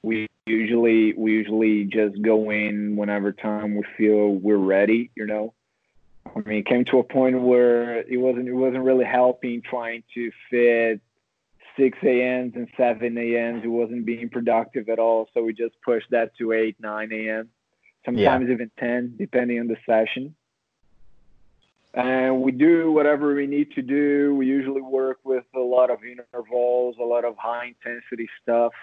We 0.01 0.27
usually 0.45 1.13
we 1.13 1.31
usually 1.31 1.85
just 1.85 2.21
go 2.21 2.51
in 2.51 2.95
whenever 2.97 3.31
time 3.31 3.75
we 3.75 3.83
feel 3.97 4.29
we're 4.29 4.57
ready. 4.57 5.09
You 5.15 5.25
know, 5.25 5.53
I 6.35 6.39
mean, 6.39 6.59
it 6.59 6.65
came 6.65 6.85
to 6.85 6.99
a 6.99 7.03
point 7.03 7.41
where 7.41 7.99
it 7.99 8.17
wasn't 8.17 8.49
it 8.49 8.53
wasn't 8.53 8.83
really 8.83 9.05
helping 9.05 9.61
trying 9.61 10.03
to 10.15 10.31
fit 10.49 11.01
6 11.77 11.97
a.m.s 12.03 12.53
and 12.55 12.67
7 12.77 13.17
a.m.s. 13.17 13.63
It 13.63 13.67
wasn't 13.67 14.05
being 14.05 14.29
productive 14.29 14.89
at 14.89 14.99
all. 14.99 15.29
So 15.33 15.43
we 15.43 15.53
just 15.53 15.75
pushed 15.81 16.11
that 16.11 16.35
to 16.37 16.51
8, 16.51 16.75
9 16.79 17.11
a.m., 17.11 17.49
sometimes 18.05 18.47
yeah. 18.47 18.53
even 18.53 18.71
10, 18.79 19.15
depending 19.17 19.59
on 19.59 19.67
the 19.67 19.77
session. 19.85 20.35
And 21.93 22.41
we 22.41 22.51
do 22.51 22.91
whatever 22.91 23.35
we 23.35 23.45
need 23.45 23.71
to 23.73 23.81
do. 23.83 24.35
We 24.35 24.47
usually 24.47 24.81
work 24.81 25.19
with 25.23 25.45
a 25.55 25.59
lot 25.59 25.91
of 25.91 25.99
intervals, 26.03 26.95
a 26.99 27.03
lot 27.03 27.23
of 27.23 27.35
high 27.37 27.67
intensity 27.67 28.27
stuff. 28.41 28.73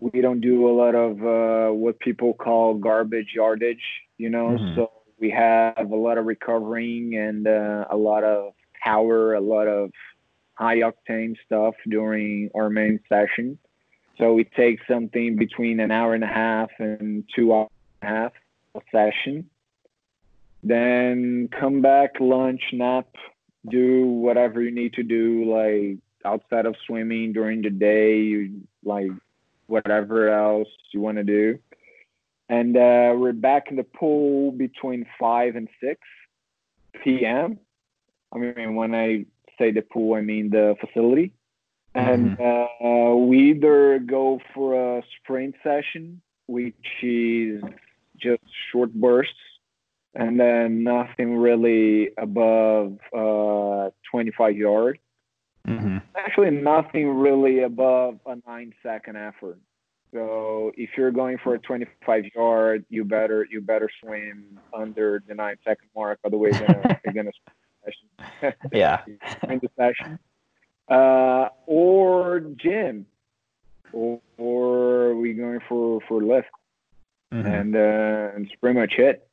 We 0.00 0.20
don't 0.20 0.40
do 0.40 0.68
a 0.68 0.74
lot 0.74 0.94
of 0.94 1.22
uh, 1.22 1.72
what 1.72 2.00
people 2.00 2.34
call 2.34 2.74
garbage 2.74 3.32
yardage, 3.34 3.82
you 4.16 4.28
know. 4.28 4.56
Mm-hmm. 4.58 4.74
So 4.74 4.90
we 5.20 5.30
have 5.30 5.90
a 5.90 5.96
lot 5.96 6.18
of 6.18 6.26
recovering 6.26 7.16
and 7.16 7.46
uh, 7.46 7.86
a 7.90 7.96
lot 7.96 8.24
of 8.24 8.54
power, 8.82 9.34
a 9.34 9.40
lot 9.40 9.68
of 9.68 9.90
high 10.54 10.78
octane 10.78 11.36
stuff 11.46 11.74
during 11.88 12.50
our 12.56 12.70
main 12.70 12.98
session. 13.08 13.58
So 14.18 14.34
we 14.34 14.42
take 14.42 14.80
something 14.90 15.36
between 15.36 15.78
an 15.78 15.92
hour 15.92 16.12
and 16.14 16.24
a 16.24 16.28
half 16.28 16.70
and 16.80 17.22
two 17.34 17.54
hours 17.54 17.70
and 18.02 18.10
a 18.10 18.14
half 18.14 18.32
a 18.78 18.96
session. 18.96 19.48
Then 20.62 21.48
come 21.58 21.82
back, 21.82 22.14
lunch, 22.20 22.62
nap, 22.72 23.08
do 23.68 24.06
whatever 24.06 24.62
you 24.62 24.70
need 24.70 24.94
to 24.94 25.02
do, 25.02 25.44
like 25.44 25.98
outside 26.24 26.66
of 26.66 26.74
swimming 26.86 27.32
during 27.32 27.62
the 27.62 27.70
day. 27.70 28.18
You 28.20 28.62
like 28.84 29.10
whatever 29.66 30.30
else 30.30 30.68
you 30.92 31.00
want 31.00 31.18
to 31.18 31.24
do. 31.24 31.58
And 32.48 32.76
uh, 32.76 33.14
we're 33.16 33.34
back 33.34 33.70
in 33.70 33.76
the 33.76 33.84
pool 33.84 34.52
between 34.52 35.06
5 35.20 35.56
and 35.56 35.68
6 35.82 36.00
p.m. 37.04 37.58
I 38.32 38.38
mean, 38.38 38.74
when 38.74 38.94
I 38.94 39.26
say 39.58 39.70
the 39.70 39.82
pool, 39.82 40.14
I 40.14 40.22
mean 40.22 40.50
the 40.50 40.74
facility. 40.80 41.32
And 41.94 42.38
mm-hmm. 42.38 42.86
uh, 42.86 43.16
we 43.16 43.50
either 43.50 43.98
go 43.98 44.40
for 44.54 44.98
a 44.98 45.02
sprint 45.16 45.56
session, 45.62 46.20
which 46.46 46.74
is 47.02 47.62
just 48.20 48.42
short 48.72 48.92
bursts, 48.92 49.32
and 50.14 50.38
then 50.38 50.84
nothing 50.84 51.36
really 51.36 52.10
above 52.16 52.98
uh, 53.16 53.90
25 54.10 54.56
yards. 54.56 54.98
Mm-hmm. 55.66 55.98
Actually, 56.16 56.50
nothing 56.50 57.08
really 57.08 57.62
above 57.62 58.18
a 58.26 58.36
nine 58.46 58.72
second 58.82 59.16
effort. 59.16 59.58
So 60.12 60.72
if 60.76 60.90
you're 60.96 61.10
going 61.10 61.38
for 61.42 61.54
a 61.54 61.58
25 61.58 62.24
yard, 62.34 62.84
you 62.88 63.04
better 63.04 63.46
you 63.50 63.60
better 63.60 63.90
swim 64.02 64.58
under 64.72 65.22
the 65.28 65.34
nine 65.34 65.56
second 65.64 65.88
mark. 65.94 66.18
Otherwise, 66.24 66.58
you're 66.58 66.68
gonna, 66.68 67.00
you're 67.04 67.14
gonna 67.14 68.54
yeah 68.72 69.02
in 69.48 69.60
the 69.60 69.68
session. 69.76 70.18
Uh, 70.88 71.48
or 71.66 72.40
gym, 72.56 73.04
or, 73.92 74.20
or 74.38 75.14
we 75.16 75.34
going 75.34 75.60
for 75.68 76.00
for 76.08 76.22
lift, 76.22 76.48
mm-hmm. 77.32 77.46
and 77.46 77.76
uh, 77.76 78.34
and 78.34 78.46
it's 78.46 78.54
pretty 78.56 78.78
much 78.78 78.94
it. 78.98 79.28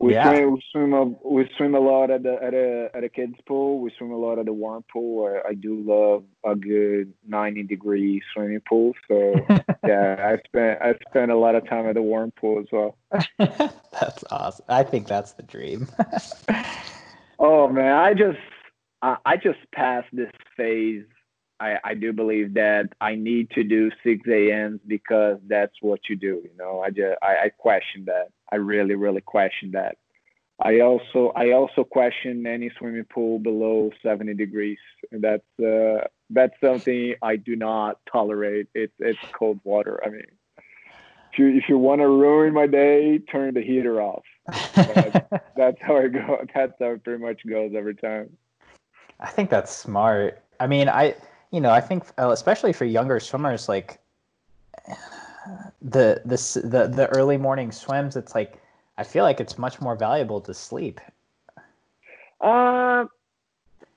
We 0.00 0.12
yeah. 0.12 0.30
swim, 0.30 0.52
we 0.52 0.62
swim 0.70 0.92
a 0.92 1.04
we 1.26 1.50
swim 1.56 1.74
a 1.74 1.80
lot 1.80 2.10
at 2.10 2.22
the 2.22 2.34
at 2.42 2.52
a 2.52 2.90
at 2.94 3.04
a 3.04 3.08
kids 3.08 3.36
pool. 3.46 3.80
We 3.80 3.90
swim 3.96 4.12
a 4.12 4.16
lot 4.16 4.38
at 4.38 4.44
the 4.44 4.52
warm 4.52 4.84
pool. 4.92 5.26
I, 5.26 5.48
I 5.48 5.54
do 5.54 5.82
love 5.82 6.24
a 6.44 6.54
good 6.54 7.14
ninety 7.26 7.62
degree 7.62 8.22
swimming 8.32 8.60
pool. 8.68 8.92
So 9.08 9.34
yeah, 9.86 10.16
I 10.18 10.38
spent 10.46 10.82
I 10.82 10.94
spent 11.08 11.30
a 11.30 11.36
lot 11.36 11.54
of 11.54 11.66
time 11.66 11.86
at 11.86 11.94
the 11.94 12.02
warm 12.02 12.32
pool 12.32 12.60
as 12.60 12.66
well. 12.70 12.96
that's 13.38 14.24
awesome. 14.30 14.66
I 14.68 14.82
think 14.82 15.08
that's 15.08 15.32
the 15.32 15.42
dream. 15.42 15.88
oh 17.38 17.68
man, 17.68 17.92
I 17.92 18.12
just 18.12 18.38
I, 19.00 19.16
I 19.24 19.36
just 19.36 19.58
passed 19.72 20.08
this 20.12 20.30
phase. 20.54 21.06
I, 21.60 21.78
I 21.84 21.94
do 21.94 22.12
believe 22.12 22.54
that 22.54 22.90
I 23.00 23.14
need 23.14 23.50
to 23.50 23.64
do 23.64 23.90
6 24.04 24.28
a.m.s 24.28 24.80
because 24.86 25.38
that's 25.46 25.74
what 25.80 26.00
you 26.08 26.16
do. 26.16 26.42
You 26.44 26.50
know, 26.56 26.80
I 26.80 26.90
just 26.90 27.18
I, 27.22 27.36
I 27.44 27.48
question 27.56 28.04
that. 28.06 28.28
I 28.50 28.56
really 28.56 28.94
really 28.94 29.20
question 29.20 29.72
that. 29.72 29.96
I 30.60 30.80
also 30.80 31.32
I 31.36 31.52
also 31.52 31.84
question 31.84 32.46
any 32.46 32.70
swimming 32.78 33.04
pool 33.04 33.38
below 33.38 33.90
70 34.02 34.34
degrees. 34.34 34.78
That's 35.12 35.42
uh, 35.60 36.06
that's 36.30 36.54
something 36.62 37.14
I 37.22 37.36
do 37.36 37.54
not 37.54 38.00
tolerate. 38.10 38.68
It's 38.74 38.94
it's 38.98 39.18
cold 39.32 39.60
water. 39.62 40.00
I 40.04 40.10
mean, 40.10 40.26
if 41.32 41.38
you 41.38 41.48
if 41.48 41.64
you 41.68 41.78
want 41.78 42.00
to 42.00 42.08
ruin 42.08 42.54
my 42.54 42.66
day, 42.66 43.18
turn 43.18 43.54
the 43.54 43.62
heater 43.62 44.00
off. 44.00 44.24
that's, 44.74 45.18
that's 45.56 45.78
how 45.80 45.96
it 45.96 46.12
go. 46.12 46.44
That's 46.54 46.72
how 46.80 46.90
it 46.92 47.04
pretty 47.04 47.22
much 47.22 47.40
goes 47.48 47.72
every 47.76 47.94
time. 47.94 48.36
I 49.20 49.28
think 49.30 49.50
that's 49.50 49.74
smart. 49.74 50.42
I 50.58 50.66
mean, 50.66 50.88
I 50.88 51.14
you 51.50 51.60
know 51.60 51.70
I 51.70 51.80
think 51.80 52.04
uh, 52.18 52.30
especially 52.30 52.72
for 52.72 52.84
younger 52.84 53.20
swimmers, 53.20 53.68
like 53.68 54.00
the 55.82 56.20
this 56.24 56.54
the 56.54 56.88
the 56.88 57.08
early 57.12 57.36
morning 57.36 57.72
swims, 57.72 58.16
it's 58.16 58.34
like 58.34 58.60
I 58.96 59.04
feel 59.04 59.24
like 59.24 59.40
it's 59.40 59.58
much 59.58 59.80
more 59.80 59.96
valuable 59.96 60.40
to 60.42 60.54
sleep. 60.54 61.00
Uh, 62.40 63.06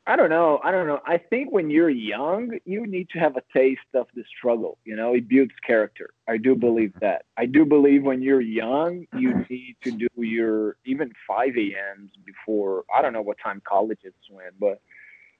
I 0.07 0.15
don't 0.15 0.29
know. 0.29 0.59
I 0.63 0.71
don't 0.71 0.87
know. 0.87 0.99
I 1.05 1.17
think 1.17 1.51
when 1.51 1.69
you're 1.69 1.89
young, 1.89 2.57
you 2.65 2.87
need 2.87 3.09
to 3.09 3.19
have 3.19 3.37
a 3.37 3.43
taste 3.53 3.81
of 3.93 4.07
the 4.15 4.23
struggle. 4.37 4.79
You 4.83 4.95
know, 4.95 5.13
it 5.13 5.27
builds 5.27 5.53
character. 5.65 6.09
I 6.27 6.37
do 6.37 6.55
believe 6.55 6.93
that. 7.01 7.25
I 7.37 7.45
do 7.45 7.65
believe 7.65 8.03
when 8.03 8.21
you're 8.21 8.41
young, 8.41 9.05
you 9.17 9.45
need 9.49 9.75
to 9.83 9.91
do 9.91 10.07
your 10.17 10.75
even 10.85 11.13
5 11.27 11.55
a.m.s 11.55 12.09
before. 12.25 12.83
I 12.93 13.01
don't 13.01 13.13
know 13.13 13.21
what 13.21 13.37
time 13.43 13.61
colleges 13.63 14.13
swim, 14.27 14.53
but 14.59 14.81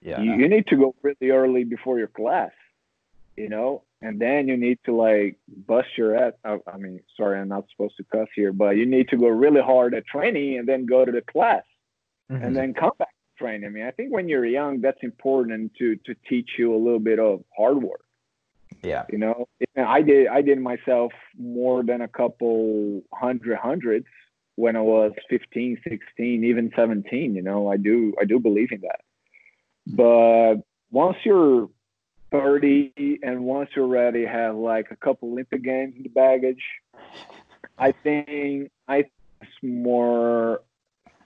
yeah. 0.02 0.22
You, 0.22 0.34
you 0.34 0.50
need 0.50 0.68
to 0.68 0.76
go 0.76 0.96
really 1.02 1.32
early 1.32 1.64
before 1.64 1.98
your 2.00 2.08
class, 2.08 2.52
you 3.38 3.50
know, 3.50 3.84
and 4.02 4.20
then 4.20 4.48
you 4.48 4.58
need 4.58 4.80
to 4.86 4.96
like 4.96 5.38
bust 5.48 5.90
your 5.98 6.16
ass. 6.18 6.34
I, 6.44 6.58
I 6.72 6.78
mean, 6.78 7.02
sorry, 7.16 7.40
I'm 7.40 7.50
not 7.50 7.66
supposed 7.72 7.98
to 7.98 8.04
cuss 8.04 8.28
here, 8.36 8.52
but 8.52 8.78
you 8.78 8.86
need 8.86 9.10
to 9.10 9.18
go 9.18 9.28
really 9.28 9.62
hard 9.62 9.94
at 9.94 10.06
training 10.08 10.58
and 10.58 10.68
then 10.68 10.86
go 10.86 11.06
to 11.06 11.12
the 11.12 11.22
class 11.22 11.64
mm-hmm. 12.32 12.44
and 12.44 12.56
then 12.56 12.74
come 12.74 12.92
back 12.98 13.10
to 13.10 13.44
training. 13.44 13.66
I 13.66 13.70
mean, 13.70 13.86
I 13.86 13.92
think 13.92 14.12
when 14.12 14.28
you're 14.28 14.46
young, 14.46 14.82
that's 14.82 15.04
important 15.04 15.74
to 15.76 15.96
to 15.98 16.16
teach 16.28 16.52
you 16.58 16.76
a 16.76 16.78
little 16.78 17.00
bit 17.00 17.20
of 17.20 17.44
hard 17.56 17.82
work. 17.82 18.04
Yeah. 18.84 19.06
You 19.12 19.20
know, 19.20 19.48
I 19.78 20.02
did 20.02 20.28
I 20.28 20.42
did 20.42 20.60
myself 20.60 21.12
more 21.38 21.84
than 21.84 22.02
a 22.02 22.08
couple 22.08 23.04
hundred 23.14 23.58
hundreds 23.58 24.08
when 24.56 24.76
I 24.76 24.82
was 24.82 25.14
15, 25.30 25.78
16, 25.88 26.44
even 26.44 26.72
17, 26.76 27.36
you 27.36 27.42
know. 27.42 27.72
I 27.72 27.78
do 27.78 28.14
I 28.20 28.26
do 28.26 28.40
believe 28.40 28.72
in 28.72 28.82
that. 28.82 29.02
But 29.96 30.56
once 30.92 31.18
you're 31.24 31.70
30 32.32 33.20
and 33.24 33.44
once 33.44 33.70
you 33.76 33.84
already 33.84 34.26
have 34.26 34.56
like 34.56 34.88
a 34.92 34.96
couple 34.96 35.32
Olympic 35.32 35.64
games 35.64 35.96
in 35.98 36.04
the 36.04 36.10
baggage, 36.10 36.64
I 37.78 37.92
think 37.92 38.72
I 38.88 39.04
think 39.04 39.12
it's 39.42 39.52
more 39.64 40.62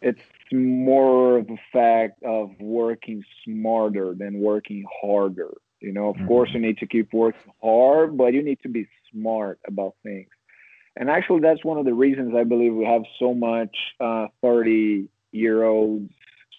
it's 0.02 0.22
more 0.52 1.38
of 1.38 1.50
a 1.50 1.58
fact 1.72 2.24
of 2.24 2.52
working 2.60 3.24
smarter 3.44 4.14
than 4.14 4.40
working 4.40 4.86
harder. 5.02 5.54
You 5.80 5.92
know, 5.94 6.10
of 6.10 6.16
mm-hmm. 6.16 6.28
course 6.28 6.50
you 6.54 6.60
need 6.60 6.78
to 6.80 6.88
keep 6.88 7.14
working 7.14 7.52
hard, 7.62 8.18
but 8.18 8.34
you 8.34 8.42
need 8.44 8.60
to 8.64 8.70
be 8.70 8.88
smart 9.12 9.60
about 9.68 9.96
things. 10.04 10.30
And 10.96 11.10
actually 11.10 11.42
that's 11.42 11.64
one 11.64 11.78
of 11.78 11.86
the 11.86 11.94
reasons 11.94 12.34
I 12.36 12.46
believe 12.46 12.74
we 12.74 12.86
have 12.86 13.04
so 13.20 13.34
much 13.34 13.76
uh, 14.00 14.28
30 14.42 15.08
year 15.32 15.64
olds 15.64 16.14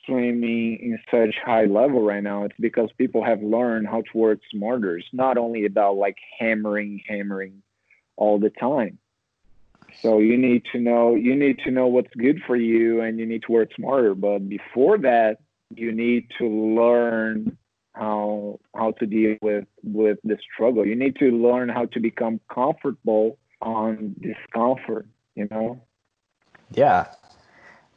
swimming 0.07 0.79
in 0.81 0.99
such 1.11 1.37
high 1.45 1.65
level 1.65 2.03
right 2.03 2.23
now 2.23 2.45
it's 2.45 2.57
because 2.59 2.91
people 2.97 3.25
have 3.25 3.43
learned 3.43 3.87
how 3.87 4.03
to 4.03 4.19
work 4.19 4.41
smarter. 4.51 4.97
It's 4.97 5.09
not 5.13 5.37
only 5.37 5.65
about 5.67 5.97
like 5.97 6.17
hammering 6.39 7.03
hammering 7.07 7.63
all 8.17 8.39
the 8.39 8.51
time. 8.51 8.99
So 10.03 10.19
you 10.19 10.37
need 10.37 10.65
to 10.73 10.81
know 10.81 11.15
you 11.15 11.37
need 11.37 11.59
to 11.61 11.71
know 11.71 11.87
what's 11.87 12.15
good 12.17 12.41
for 12.47 12.57
you 12.57 13.01
and 13.01 13.19
you 13.19 13.27
need 13.27 13.43
to 13.43 13.53
work 13.53 13.71
smarter. 13.75 14.15
But 14.15 14.49
before 14.49 14.99
that 14.99 15.39
you 15.75 15.93
need 15.93 16.29
to 16.39 16.47
learn 16.47 17.59
how 17.93 18.61
how 18.75 18.93
to 18.93 19.07
deal 19.07 19.37
with 19.43 19.67
with 19.83 20.19
the 20.25 20.39
struggle. 20.53 20.87
You 20.87 20.97
need 20.97 21.17
to 21.17 21.31
learn 21.31 21.69
how 21.69 21.87
to 21.87 22.01
become 22.01 22.41
comfortable 22.49 23.39
on 23.61 24.15
discomfort 24.21 25.07
you 25.37 25.47
know? 25.51 25.81
Yeah. 26.73 27.07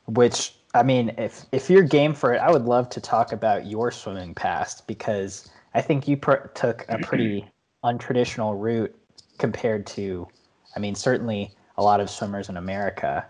Which 0.06 0.54
I 0.73 0.83
mean, 0.83 1.13
if 1.17 1.45
if 1.51 1.69
you're 1.69 1.83
game 1.83 2.13
for 2.13 2.33
it, 2.33 2.38
I 2.38 2.51
would 2.51 2.65
love 2.65 2.89
to 2.89 3.01
talk 3.01 3.31
about 3.31 3.65
your 3.65 3.91
swimming 3.91 4.35
past 4.35 4.85
because 4.88 5.49
I 5.73 5.81
think 5.81 6.07
you 6.07 6.17
pr- 6.17 6.47
took 6.53 6.85
a 6.89 6.99
pretty 6.99 7.47
untraditional 7.83 8.59
route 8.59 8.95
compared 9.38 9.88
to, 9.88 10.27
I 10.75 10.79
mean, 10.79 10.93
certainly 10.95 11.51
a 11.77 11.83
lot 11.83 12.01
of 12.01 12.09
swimmers 12.09 12.49
in 12.49 12.57
America, 12.57 13.25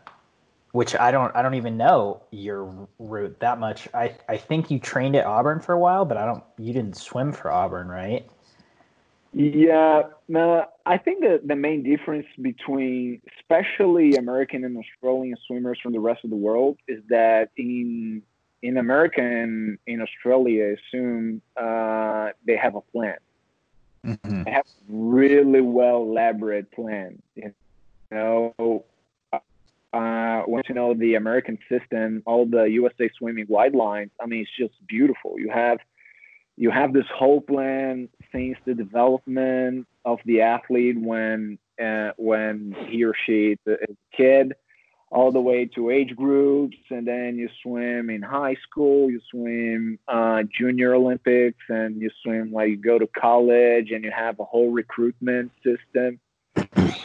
which 0.71 0.95
I 0.95 1.11
don't 1.11 1.33
I 1.35 1.41
don't 1.41 1.55
even 1.55 1.77
know 1.77 2.21
your 2.31 2.87
route 2.99 3.39
that 3.39 3.59
much. 3.59 3.87
I 3.93 4.15
I 4.27 4.35
think 4.35 4.69
you 4.69 4.79
trained 4.79 5.15
at 5.15 5.25
Auburn 5.25 5.61
for 5.61 5.73
a 5.73 5.79
while, 5.79 6.03
but 6.03 6.17
I 6.17 6.25
don't. 6.25 6.43
You 6.57 6.73
didn't 6.73 6.97
swim 6.97 7.31
for 7.31 7.51
Auburn, 7.51 7.87
right? 7.87 8.29
Yeah, 9.31 10.03
no, 10.27 10.65
I 10.85 10.97
think 10.97 11.21
that 11.21 11.47
the 11.47 11.55
main 11.55 11.83
difference 11.83 12.25
between 12.41 13.21
especially 13.39 14.15
American 14.15 14.63
and 14.63 14.75
Australian 14.77 15.37
swimmers 15.45 15.79
from 15.83 15.93
the 15.93 15.99
rest 15.99 16.23
of 16.23 16.31
the 16.31 16.35
world 16.35 16.77
is 16.87 17.03
that 17.09 17.49
in 17.55 18.23
in 18.61 18.77
America 18.77 19.21
and 19.21 19.77
in 19.85 20.01
Australia, 20.01 20.65
I 20.65 20.97
assume 20.97 21.41
uh, 21.55 22.29
they 22.45 22.57
have 22.57 22.75
a 22.75 22.81
plan. 22.81 23.17
Mm-hmm. 24.05 24.43
They 24.43 24.51
have 24.51 24.65
really 24.89 25.61
well 25.61 26.01
elaborate 26.01 26.71
plan. 26.71 27.21
You 27.35 27.53
know, 28.11 28.83
uh, 29.31 30.43
once 30.47 30.67
you 30.67 30.75
know 30.75 30.93
the 30.95 31.15
American 31.15 31.59
system, 31.69 32.23
all 32.25 32.45
the 32.45 32.63
USA 32.63 33.09
Swimming 33.17 33.45
guidelines. 33.45 34.09
I 34.19 34.25
mean, 34.25 34.41
it's 34.41 34.51
just 34.57 34.73
beautiful. 34.87 35.35
You 35.37 35.51
have 35.51 35.79
you 36.57 36.71
have 36.71 36.93
this 36.93 37.05
whole 37.13 37.41
plan 37.41 38.09
since 38.31 38.57
the 38.65 38.73
development 38.73 39.87
of 40.05 40.19
the 40.25 40.41
athlete 40.41 40.99
when 40.99 41.57
uh, 41.83 42.11
when 42.17 42.75
he 42.89 43.03
or 43.03 43.13
she 43.25 43.51
is 43.51 43.57
a 43.67 44.15
kid 44.15 44.53
all 45.11 45.31
the 45.31 45.41
way 45.41 45.65
to 45.65 45.89
age 45.89 46.15
groups 46.15 46.77
and 46.91 47.07
then 47.07 47.37
you 47.37 47.49
swim 47.63 48.09
in 48.09 48.21
high 48.21 48.55
school 48.61 49.09
you 49.09 49.19
swim 49.31 49.97
uh, 50.07 50.43
junior 50.55 50.93
olympics 50.93 51.63
and 51.69 52.01
you 52.01 52.09
swim 52.21 52.51
like 52.51 52.69
you 52.69 52.77
go 52.77 52.99
to 52.99 53.07
college 53.07 53.91
and 53.91 54.03
you 54.03 54.11
have 54.11 54.39
a 54.39 54.45
whole 54.45 54.71
recruitment 54.71 55.51
system 55.63 56.19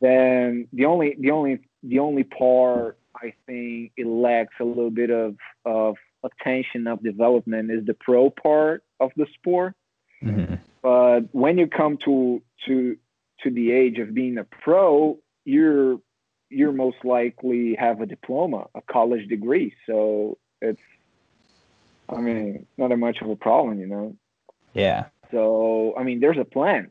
then 0.00 0.68
the 0.72 0.84
only 0.84 1.16
the 1.18 1.30
only 1.30 1.58
the 1.82 1.98
only 1.98 2.24
part 2.24 2.98
i 3.16 3.32
think 3.46 3.92
it 3.96 4.06
lacks 4.06 4.54
a 4.60 4.64
little 4.64 4.90
bit 4.90 5.10
of 5.10 5.36
of 5.64 5.96
attention 6.24 6.86
of 6.86 7.02
development 7.02 7.70
is 7.70 7.84
the 7.86 7.94
pro 7.94 8.30
part 8.30 8.82
of 8.98 9.10
the 9.16 9.26
sport. 9.34 9.74
Mm-hmm. 10.22 10.54
But 10.84 11.20
when 11.32 11.56
you 11.56 11.66
come 11.66 11.96
to 12.04 12.42
to 12.66 12.96
to 13.42 13.50
the 13.50 13.72
age 13.72 13.98
of 13.98 14.12
being 14.12 14.36
a 14.36 14.44
pro, 14.44 15.18
you're 15.46 15.98
you're 16.50 16.72
most 16.72 16.98
likely 17.04 17.74
have 17.74 18.02
a 18.02 18.06
diploma, 18.06 18.66
a 18.74 18.82
college 18.82 19.26
degree. 19.28 19.74
So 19.86 20.36
it's, 20.60 20.86
I 22.08 22.20
mean, 22.20 22.66
not 22.76 22.92
a 22.92 22.98
much 22.98 23.22
of 23.22 23.30
a 23.30 23.34
problem, 23.34 23.80
you 23.80 23.86
know. 23.86 24.14
Yeah. 24.74 25.06
So 25.32 25.94
I 25.98 26.02
mean, 26.02 26.20
there's 26.20 26.36
a 26.38 26.44
plan, 26.44 26.90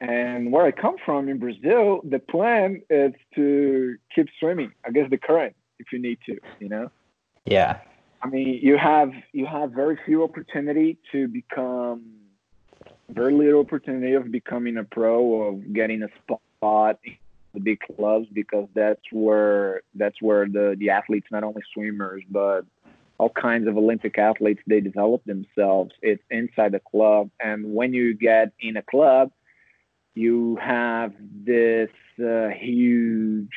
and 0.00 0.50
where 0.50 0.64
I 0.64 0.70
come 0.70 0.96
from 1.04 1.28
in 1.28 1.38
Brazil, 1.38 2.00
the 2.02 2.20
plan 2.20 2.80
is 2.88 3.12
to 3.34 3.96
keep 4.14 4.28
swimming 4.40 4.72
against 4.86 5.10
the 5.10 5.18
current 5.18 5.54
if 5.78 5.92
you 5.92 6.00
need 6.00 6.18
to, 6.24 6.38
you 6.60 6.70
know. 6.70 6.90
Yeah. 7.44 7.80
I 8.22 8.28
mean, 8.28 8.58
you 8.62 8.78
have 8.78 9.12
you 9.32 9.44
have 9.44 9.72
very 9.72 9.98
few 10.06 10.24
opportunity 10.24 10.96
to 11.12 11.28
become 11.28 12.23
very 13.08 13.32
little 13.32 13.60
opportunity 13.60 14.14
of 14.14 14.30
becoming 14.30 14.76
a 14.76 14.84
pro 14.84 15.42
of 15.42 15.72
getting 15.72 16.02
a 16.02 16.08
spot 16.22 16.98
in 17.04 17.16
the 17.52 17.60
big 17.60 17.78
clubs 17.80 18.26
because 18.32 18.68
that's 18.74 19.02
where 19.12 19.82
that's 19.94 20.20
where 20.20 20.46
the 20.46 20.76
the 20.78 20.90
athletes 20.90 21.26
not 21.30 21.44
only 21.44 21.62
swimmers 21.72 22.22
but 22.30 22.62
all 23.18 23.28
kinds 23.28 23.68
of 23.68 23.76
olympic 23.76 24.18
athletes 24.18 24.60
they 24.66 24.80
develop 24.80 25.22
themselves 25.24 25.92
it's 26.02 26.22
inside 26.30 26.72
the 26.72 26.80
club 26.80 27.30
and 27.40 27.74
when 27.74 27.92
you 27.92 28.14
get 28.14 28.52
in 28.60 28.76
a 28.76 28.82
club 28.82 29.30
you 30.14 30.56
have 30.56 31.12
this 31.44 31.90
uh, 32.24 32.48
huge 32.48 33.48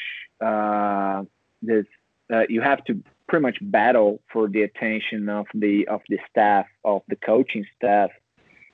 uh, 0.42 1.24
this 1.62 1.86
uh, 2.32 2.44
you 2.50 2.62
have 2.62 2.84
to 2.86 3.02
pretty 3.28 3.44
much 3.44 3.58
battle 3.62 4.22
for 4.32 4.48
the 4.48 4.64
attention 4.64 5.30
of 5.30 5.46
the 5.54 5.88
of 5.88 6.02
the 6.10 6.20
staff 6.30 6.66
of 6.84 7.02
the 7.08 7.16
coaching 7.16 7.66
staff. 7.76 8.10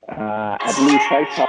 Uh, 0.08 0.58
at 0.60 0.78
least 0.82 1.10
I 1.10 1.24
talk. 1.36 1.48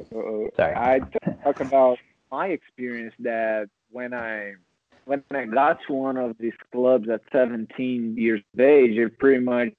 Uh, 0.00 0.50
Sorry. 0.56 0.74
I 0.74 1.00
talk 1.44 1.60
about 1.60 1.98
my 2.30 2.48
experience 2.48 3.14
that 3.20 3.68
when 3.90 4.12
I 4.12 4.54
when 5.04 5.22
I 5.32 5.44
got 5.46 5.78
to 5.86 5.92
one 5.92 6.16
of 6.16 6.36
these 6.38 6.52
clubs 6.72 7.08
at 7.08 7.22
17 7.32 8.16
years 8.16 8.42
of 8.54 8.60
age, 8.60 8.96
it 8.96 9.18
pretty 9.18 9.42
much 9.42 9.72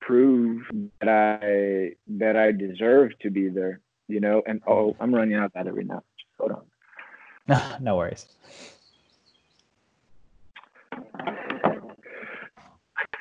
proved 0.00 0.66
that 1.00 1.08
I 1.08 1.94
that 2.18 2.36
I 2.36 2.52
deserved 2.52 3.16
to 3.22 3.30
be 3.30 3.48
there. 3.48 3.80
You 4.08 4.20
know, 4.20 4.42
and 4.46 4.60
oh, 4.66 4.96
I'm 5.00 5.14
running 5.14 5.34
out 5.34 5.46
of 5.46 5.52
battery 5.52 5.84
now. 5.84 6.02
Just 6.16 6.28
hold 6.38 6.52
on. 6.52 6.62
No, 7.48 7.76
no 7.80 7.96
worries. 7.96 8.26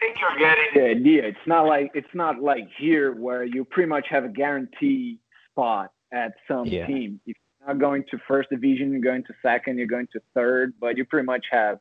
I 0.04 0.08
think 0.08 0.20
you're 0.20 0.38
getting 0.40 0.66
the 0.74 0.90
idea. 0.90 1.28
It's 1.28 1.48
not 1.48 1.66
like 1.66 1.92
it's 1.94 2.14
not 2.14 2.42
like 2.42 2.68
here 2.78 3.14
where 3.14 3.44
you 3.44 3.64
pretty 3.64 3.88
much 3.88 4.08
have 4.10 4.26
a 4.26 4.30
guaranteed 4.30 5.20
spot 5.52 5.92
at 6.12 6.34
some 6.48 6.66
Yeah. 6.66 6.86
team. 6.88 7.20
If 7.26 7.38
you're 7.60 7.68
not 7.70 7.80
going 7.80 8.04
to 8.12 8.18
first 8.28 8.50
division, 8.50 8.92
you're 8.92 9.02
going 9.02 9.24
to 9.24 9.34
second, 9.42 9.78
you're 9.78 9.88
going 9.88 10.08
to 10.14 10.22
third, 10.34 10.74
but 10.80 10.98
you 10.98 11.06
pretty 11.06 11.26
much 11.26 11.46
have 11.52 11.80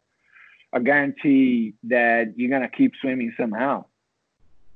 a 0.72 0.80
guarantee 0.80 1.74
that 1.84 2.32
you're 2.36 2.50
gonna 2.50 2.68
keep 2.68 2.92
swimming 3.00 3.34
somehow. 3.36 3.84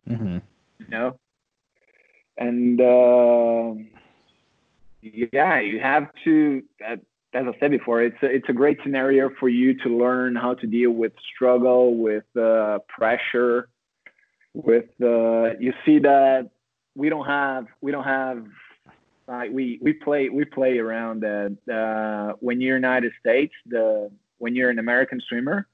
Mm-hmm. 0.09 0.39
You 0.79 0.87
know, 0.89 1.19
and 2.39 2.81
uh, 2.81 3.75
yeah, 5.03 5.61
you 5.61 5.79
have 5.81 6.11
to. 6.25 6.63
Uh, 6.87 6.97
as 7.35 7.47
I 7.47 7.59
said 7.61 7.71
before, 7.71 8.03
it's 8.03 8.23
a, 8.23 8.27
it's 8.27 8.49
a 8.49 8.53
great 8.53 8.79
scenario 8.83 9.31
for 9.39 9.49
you 9.49 9.75
to 9.83 9.89
learn 9.89 10.37
how 10.37 10.55
to 10.55 10.67
deal 10.67 10.91
with 10.91 11.13
struggle, 11.35 11.97
with 11.97 12.25
uh, 12.37 12.79
pressure, 12.89 13.69
with 14.55 14.87
uh, 15.03 15.57
you 15.59 15.73
see 15.85 15.99
that 16.01 16.51
we 16.97 17.09
don't 17.09 17.27
have 17.27 17.67
we 17.81 17.93
don't 17.93 18.05
have 18.05 18.45
like 19.29 19.51
we 19.53 19.79
we 19.83 19.93
play 19.93 20.29
we 20.31 20.45
play 20.45 20.79
around 20.79 21.21
that 21.21 21.57
uh, 21.71 22.37
when 22.41 22.61
you're 22.61 22.77
United 22.77 23.13
States 23.21 23.53
the 23.67 24.11
when 24.39 24.55
you're 24.55 24.71
an 24.71 24.79
American 24.79 25.21
swimmer 25.29 25.69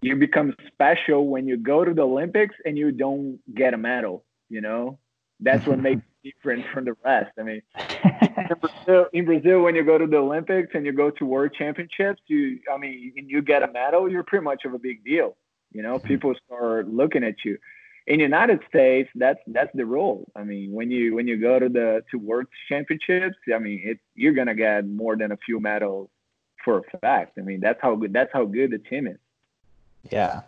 you 0.00 0.16
become 0.16 0.54
special 0.68 1.26
when 1.26 1.46
you 1.46 1.56
go 1.56 1.84
to 1.84 1.92
the 1.92 2.02
Olympics 2.02 2.54
and 2.64 2.78
you 2.78 2.92
don't 2.92 3.38
get 3.54 3.74
a 3.74 3.78
medal 3.78 4.24
you 4.48 4.60
know? 4.60 4.98
That's 5.40 5.66
what 5.66 5.78
makes 5.88 6.02
different 6.22 6.64
from 6.72 6.84
the 6.84 6.94
rest. 7.04 7.32
I 7.38 7.42
mean 7.42 7.62
in 8.50 8.58
Brazil, 8.58 9.06
in 9.12 9.24
Brazil, 9.24 9.60
when 9.62 9.74
you 9.74 9.84
go 9.84 9.98
to 9.98 10.06
the 10.06 10.16
Olympics 10.16 10.70
and 10.74 10.84
you 10.84 10.92
go 10.92 11.10
to 11.10 11.24
World 11.24 11.52
Championships, 11.56 12.20
you, 12.26 12.58
I 12.72 12.76
mean, 12.76 13.12
and 13.16 13.30
you 13.30 13.42
get 13.42 13.62
a 13.62 13.70
medal, 13.70 14.10
you're 14.10 14.24
pretty 14.24 14.44
much 14.44 14.64
of 14.64 14.74
a 14.74 14.78
big 14.78 15.04
deal. 15.04 15.36
You 15.72 15.82
know, 15.82 15.98
mm-hmm. 15.98 16.06
people 16.06 16.34
start 16.46 16.88
looking 16.88 17.24
at 17.24 17.36
you. 17.44 17.58
In 18.06 18.18
the 18.18 18.24
United 18.24 18.60
States, 18.68 19.08
that's 19.14 19.38
that's 19.46 19.70
the 19.74 19.86
rule. 19.86 20.30
I 20.34 20.42
mean, 20.42 20.72
when 20.72 20.90
you 20.90 21.14
when 21.14 21.28
you 21.28 21.36
go 21.36 21.58
to 21.58 21.68
the 21.68 22.02
to 22.10 22.18
World 22.18 22.46
Championships, 22.68 23.36
I 23.54 23.58
mean, 23.58 23.80
it's 23.84 24.00
you're 24.14 24.32
gonna 24.32 24.54
get 24.54 24.86
more 24.86 25.16
than 25.16 25.32
a 25.32 25.36
few 25.36 25.60
medals 25.60 26.08
for 26.64 26.78
a 26.78 26.98
fact. 26.98 27.38
I 27.38 27.42
mean, 27.42 27.60
that's 27.60 27.80
how 27.80 27.94
good 27.94 28.12
that's 28.12 28.32
how 28.32 28.46
good 28.46 28.72
the 28.72 28.78
team 28.78 29.06
is. 29.06 29.18
Yeah. 30.10 30.42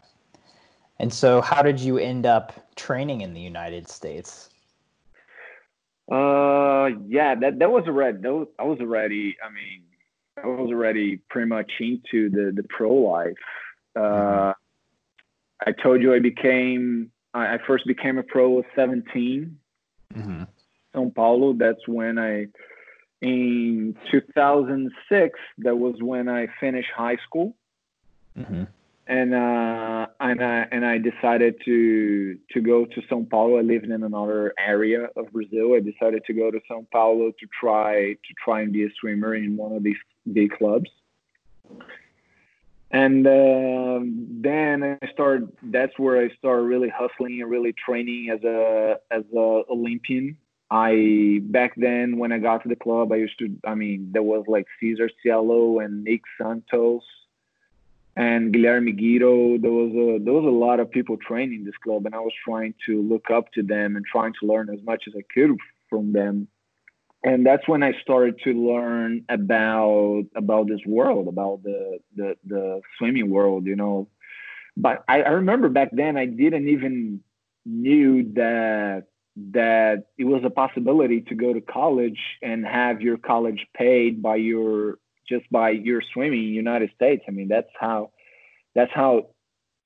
And 0.99 1.13
so, 1.13 1.41
how 1.41 1.63
did 1.63 1.79
you 1.79 1.99
end 1.99 2.27
up 2.27 2.75
training 2.75 3.21
in 3.21 3.35
the 3.35 3.41
United 3.41 3.89
States? 3.89 4.49
Uh, 6.11 6.91
yeah, 7.09 7.35
that 7.35 7.59
that 7.59 7.71
was 7.71 7.85
already 7.87 8.19
that 8.19 8.33
was, 8.33 8.49
I 8.59 8.65
was 8.65 8.79
already. 8.81 9.37
I 9.45 9.51
mean, 9.51 9.83
I 10.43 10.47
was 10.47 10.71
already 10.71 11.19
pretty 11.31 11.49
much 11.49 11.71
into 11.81 12.29
the 12.31 12.53
the 12.55 12.65
pro 12.69 12.93
life. 12.93 13.35
Uh, 13.95 14.53
I 15.65 15.73
told 15.83 16.03
you 16.03 16.15
I 16.15 16.19
became. 16.19 17.11
I, 17.35 17.55
I 17.55 17.59
first 17.67 17.87
became 17.87 18.19
a 18.19 18.23
pro 18.23 18.59
at 18.59 18.65
17, 18.75 19.57
hmm 20.13 20.43
São 20.95 21.15
Paulo. 21.15 21.55
That's 21.55 21.87
when 21.87 22.19
I. 22.19 22.47
In 23.21 23.97
2006, 24.11 25.39
that 25.59 25.77
was 25.77 25.95
when 26.01 26.29
I 26.29 26.49
finished 26.59 26.91
high 26.93 27.19
school 27.25 27.55
hmm 28.37 28.65
and 29.07 29.35
uh, 29.35 30.07
and 30.23 30.43
I 30.43 30.67
and 30.71 30.85
I 30.87 30.99
decided 30.99 31.57
to 31.65 32.39
to 32.53 32.61
go 32.61 32.87
to 32.87 33.01
São 33.03 33.29
Paulo. 33.29 33.59
I 33.59 33.63
lived 33.63 33.85
in 33.85 34.03
another 34.05 34.55
area 34.59 35.09
of 35.17 35.33
Brazil. 35.33 35.75
I 35.75 35.81
decided 35.81 36.25
to 36.27 36.33
go 36.33 36.51
to 36.51 36.61
São 36.71 36.89
Paulo 36.91 37.33
to 37.33 37.47
try 37.61 38.13
to 38.13 38.35
try 38.43 38.63
and 38.63 38.73
be 38.73 38.85
a 38.85 38.89
swimmer 39.01 39.35
in 39.35 39.57
one 39.57 39.73
of 39.73 39.83
these 39.83 39.97
big 40.33 40.53
clubs. 40.53 40.89
And 42.93 43.27
um 43.27 44.27
then 44.43 44.99
I 45.03 45.07
started. 45.13 45.51
That's 45.63 45.99
where 45.99 46.23
I 46.23 46.29
started 46.39 46.63
really 46.63 46.91
hustling 46.91 47.41
and 47.43 47.51
really 47.51 47.73
training 47.73 48.31
as 48.31 48.45
a 48.45 48.99
as 49.11 49.25
a 49.35 49.63
Olympian. 49.71 50.37
I 50.71 51.41
back 51.43 51.73
then 51.77 52.17
when 52.17 52.33
I 52.33 52.39
got 52.39 52.63
to 52.63 52.69
the 52.69 52.77
club, 52.77 53.13
I 53.13 53.17
used 53.17 53.39
to. 53.41 53.57
I 53.65 53.75
mean, 53.75 54.11
there 54.13 54.23
was 54.23 54.45
like 54.47 54.67
Cesar 54.79 55.11
Cielo 55.23 55.81
and 55.81 56.05
Nick 56.05 56.23
Santos 56.41 57.03
and 58.17 58.53
Guilherme 58.53 58.97
Guido. 58.97 59.59
There 59.59 59.73
was 59.73 59.93
a 59.93 60.23
there 60.23 60.35
was 60.35 60.45
a 60.45 60.51
lot 60.51 60.81
of 60.81 60.91
people 60.91 61.17
training 61.17 61.65
this 61.65 61.77
club, 61.83 62.07
and 62.07 62.15
I 62.15 62.21
was 62.21 62.33
trying 62.45 62.75
to 62.87 63.03
look 63.03 63.31
up 63.31 63.53
to 63.53 63.63
them 63.63 63.97
and 63.97 64.05
trying 64.05 64.33
to 64.41 64.47
learn 64.47 64.69
as 64.71 64.83
much 64.85 65.05
as 65.07 65.15
I 65.17 65.23
could 65.33 65.57
from 65.89 66.13
them. 66.13 66.49
And 67.25 67.47
that's 67.47 67.69
when 67.69 67.83
I 67.83 67.93
started 68.03 68.41
to 68.45 68.53
learn 68.53 69.25
about 69.29 70.25
about 70.35 70.69
this 70.69 70.81
world, 70.87 71.29
about 71.29 71.63
the 71.63 72.01
the, 72.17 72.37
the 72.45 72.81
swimming 72.99 73.31
world, 73.31 73.67
you 73.67 73.77
know. 73.77 74.09
But 74.77 75.05
I, 75.09 75.23
I 75.23 75.31
remember 75.31 75.69
back 75.69 75.91
then 75.93 76.17
I 76.17 76.27
didn't 76.27 76.69
even 76.69 77.21
knew 77.65 78.33
that 78.35 79.05
that 79.53 80.07
it 80.19 80.25
was 80.25 80.43
a 80.45 80.51
possibility 80.51 81.23
to 81.23 81.35
go 81.35 81.55
to 81.55 81.61
college 81.61 82.21
and 82.43 82.67
have 82.67 83.01
your 83.01 83.17
college 83.17 83.67
paid 83.75 84.21
by 84.21 84.37
your 84.37 84.99
just 85.29 85.51
by 85.51 85.71
your 85.71 86.03
swimming 86.13 86.41
in 86.41 86.55
United 86.55 86.91
States. 86.95 87.25
I 87.29 87.31
mean, 87.31 87.49
that's 87.49 87.71
how 87.79 88.11
that's 88.75 88.93
how 88.95 89.29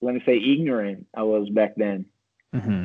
let 0.00 0.14
me 0.14 0.22
say 0.26 0.36
ignorant 0.36 1.06
I 1.16 1.22
was 1.22 1.48
back 1.50 1.74
then. 1.76 2.06
hmm 2.52 2.84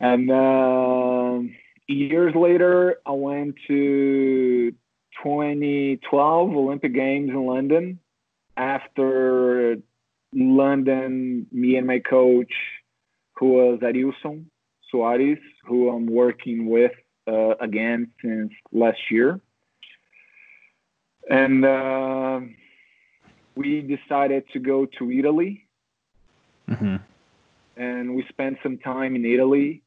And 0.00 0.30
um 0.30 1.54
years 1.88 2.34
later, 2.34 2.96
I 3.04 3.12
went 3.12 3.56
to 3.68 4.72
2012 5.22 6.50
Olympic 6.56 6.94
Games 6.94 7.30
in 7.30 7.46
London. 7.46 7.98
After 8.56 9.76
London, 10.32 11.46
me 11.50 11.76
and 11.76 11.86
my 11.86 11.98
coach, 11.98 12.52
who 13.36 13.52
was 13.52 13.80
Arilson 13.82 14.50
Soares, 14.92 15.40
who 15.64 15.88
I'm 15.88 16.06
working 16.06 16.68
with 16.68 16.92
uh, 17.26 17.54
again 17.60 18.10
since 18.22 18.52
last 18.72 18.98
year 19.10 19.40
and 21.30 21.64
uh, 21.64 22.40
we 23.54 23.80
decided 23.82 24.44
to 24.52 24.58
go 24.58 24.86
to 24.98 25.10
Italy, 25.10 25.66
hmm 26.68 26.96
and 27.76 28.14
we 28.14 28.24
spent 28.28 28.58
some 28.62 28.76
time 28.76 29.16
in 29.16 29.24
Italy, 29.24 29.82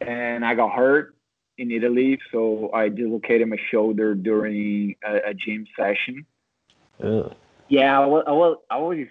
and 0.00 0.44
I 0.44 0.54
got 0.54 0.70
hurt 0.70 1.16
in 1.58 1.72
Italy, 1.72 2.18
so 2.30 2.70
I 2.72 2.88
dislocated 2.88 3.48
my 3.48 3.56
shoulder 3.70 4.14
during 4.14 4.94
a, 5.04 5.30
a 5.30 5.34
gym 5.34 5.66
session. 5.76 6.26
Ugh. 7.02 7.34
Yeah, 7.68 7.98
I 7.98 8.06
was, 8.06 8.24
I 8.26 8.32
was, 8.32 8.58
I 8.70 8.78
was, 8.78 9.06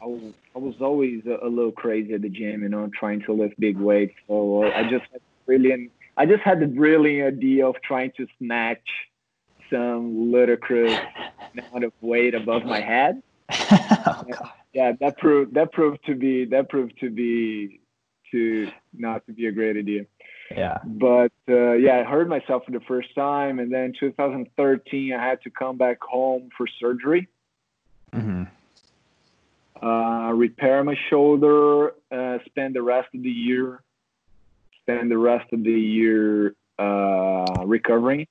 I 0.00 0.06
was, 0.06 0.32
I 0.54 0.58
was 0.58 0.74
always 0.80 1.26
a, 1.26 1.46
a 1.46 1.50
little 1.50 1.72
crazy 1.72 2.14
at 2.14 2.22
the 2.22 2.30
gym, 2.30 2.62
you 2.62 2.68
know, 2.68 2.88
trying 2.98 3.20
to 3.22 3.32
lift 3.32 3.58
big 3.60 3.76
weights. 3.76 4.14
So 4.26 4.64
uh, 4.64 4.70
I 4.70 4.84
just 4.84 5.04
had 5.12 5.20
really, 5.46 5.90
I 6.16 6.24
just 6.24 6.42
had 6.42 6.60
the 6.60 6.66
brilliant 6.66 7.36
idea 7.36 7.66
of 7.66 7.74
trying 7.82 8.12
to 8.16 8.26
snatch 8.38 8.88
some 9.70 10.30
ludicrous 10.32 10.98
amount 11.52 11.84
of 11.84 11.92
weight 12.00 12.34
above 12.34 12.64
my 12.64 12.80
head. 12.80 13.22
oh, 13.50 14.24
yeah, 14.72 14.92
that 15.00 15.18
proved 15.18 15.54
that 15.54 15.72
proved 15.72 16.04
to 16.06 16.14
be 16.14 16.44
that 16.46 16.68
proved 16.68 16.98
to 17.00 17.10
be 17.10 17.80
to 18.30 18.70
not 18.92 19.24
to 19.26 19.32
be 19.32 19.46
a 19.46 19.52
great 19.52 19.76
idea. 19.76 20.06
Yeah. 20.50 20.78
But 20.84 21.32
uh, 21.48 21.72
yeah, 21.72 22.00
I 22.00 22.04
hurt 22.04 22.28
myself 22.28 22.64
for 22.64 22.70
the 22.70 22.80
first 22.80 23.14
time, 23.14 23.58
and 23.58 23.72
then 23.72 23.92
2013 23.98 25.12
I 25.12 25.22
had 25.22 25.42
to 25.42 25.50
come 25.50 25.76
back 25.76 26.00
home 26.00 26.50
for 26.56 26.66
surgery. 26.80 27.28
Mm-hmm. 28.12 28.44
Uh, 29.86 30.32
repair 30.32 30.82
my 30.84 30.96
shoulder. 31.10 31.94
Uh, 32.10 32.38
spend 32.46 32.74
the 32.74 32.82
rest 32.82 33.08
of 33.14 33.22
the 33.22 33.30
year. 33.30 33.82
Spend 34.82 35.10
the 35.10 35.18
rest 35.18 35.52
of 35.52 35.62
the 35.62 35.70
year 35.70 36.54
uh, 36.78 37.64
recovering. 37.64 38.26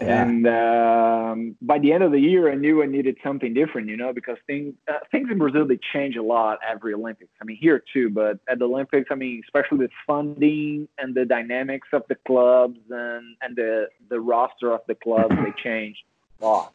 Yeah. 0.00 0.22
And 0.22 0.46
um, 0.46 1.56
by 1.62 1.78
the 1.78 1.92
end 1.92 2.02
of 2.02 2.12
the 2.12 2.20
year, 2.20 2.50
I 2.50 2.54
knew 2.54 2.82
I 2.82 2.86
needed 2.86 3.16
something 3.24 3.54
different, 3.54 3.88
you 3.88 3.96
know, 3.96 4.12
because 4.12 4.36
things 4.46 4.74
uh, 4.88 4.98
things 5.10 5.28
in 5.30 5.38
Brazil 5.38 5.66
they 5.66 5.78
change 5.92 6.16
a 6.16 6.22
lot 6.22 6.58
every 6.68 6.92
Olympics. 6.92 7.30
I 7.40 7.44
mean, 7.44 7.56
here 7.56 7.82
too, 7.92 8.10
but 8.10 8.38
at 8.48 8.58
the 8.58 8.66
Olympics, 8.66 9.08
I 9.10 9.14
mean, 9.14 9.42
especially 9.44 9.78
with 9.78 9.90
funding 10.06 10.88
and 10.98 11.14
the 11.14 11.24
dynamics 11.24 11.88
of 11.92 12.02
the 12.08 12.16
clubs 12.26 12.78
and 12.90 13.36
and 13.40 13.56
the 13.56 13.88
the 14.10 14.20
roster 14.20 14.72
of 14.72 14.80
the 14.86 14.94
clubs, 14.94 15.34
they 15.36 15.52
change 15.62 16.04
a 16.40 16.44
lot. 16.44 16.72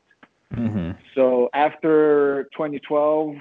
Mm-hmm. 0.54 0.92
So 1.16 1.50
after 1.54 2.50
2012, 2.54 3.36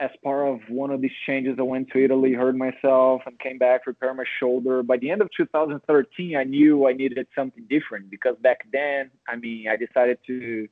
as 0.00 0.10
part 0.22 0.48
of 0.48 0.60
one 0.68 0.90
of 0.90 1.00
these 1.00 1.10
changes, 1.26 1.56
I 1.58 1.62
went 1.62 1.90
to 1.90 2.04
Italy, 2.04 2.32
hurt 2.32 2.56
myself, 2.56 3.22
and 3.26 3.38
came 3.38 3.58
back, 3.58 3.86
repaired 3.86 4.16
my 4.16 4.24
shoulder. 4.38 4.82
By 4.82 4.96
the 4.96 5.10
end 5.10 5.22
of 5.22 5.28
2013, 5.36 6.36
I 6.36 6.44
knew 6.44 6.86
I 6.86 6.92
needed 6.92 7.26
something 7.34 7.64
different 7.68 8.10
because 8.10 8.36
back 8.40 8.66
then, 8.72 9.10
I 9.26 9.36
mean, 9.36 9.66
I 9.68 9.76
decided 9.76 10.18
to 10.26 10.68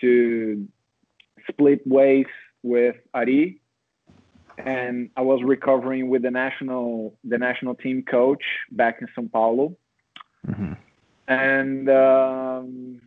to 0.00 0.66
split 1.48 1.86
ways 1.86 2.26
with 2.62 2.96
Ari, 3.12 3.60
and 4.58 5.10
I 5.16 5.20
was 5.20 5.40
recovering 5.44 6.08
with 6.08 6.22
the 6.22 6.30
national 6.30 7.14
the 7.22 7.36
national 7.36 7.74
team 7.74 8.02
coach 8.02 8.42
back 8.70 9.02
in 9.02 9.08
São 9.16 9.30
Paulo, 9.30 9.76
mm-hmm. 10.46 10.72
and. 11.28 11.88
Um, 11.88 13.00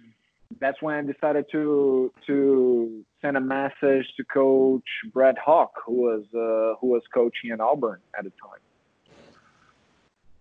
that's 0.59 0.81
when 0.81 0.95
I 0.95 1.11
decided 1.11 1.45
to 1.51 2.11
to 2.27 3.05
send 3.21 3.37
a 3.37 3.41
message 3.41 4.07
to 4.17 4.23
Coach 4.23 4.87
Brett 5.13 5.37
Hawke, 5.37 5.81
who 5.85 5.93
was 5.93 6.23
uh, 6.33 6.77
who 6.79 6.87
was 6.87 7.01
coaching 7.13 7.51
in 7.51 7.61
Auburn 7.61 7.99
at 8.17 8.23
the 8.23 8.31
time. 8.31 8.59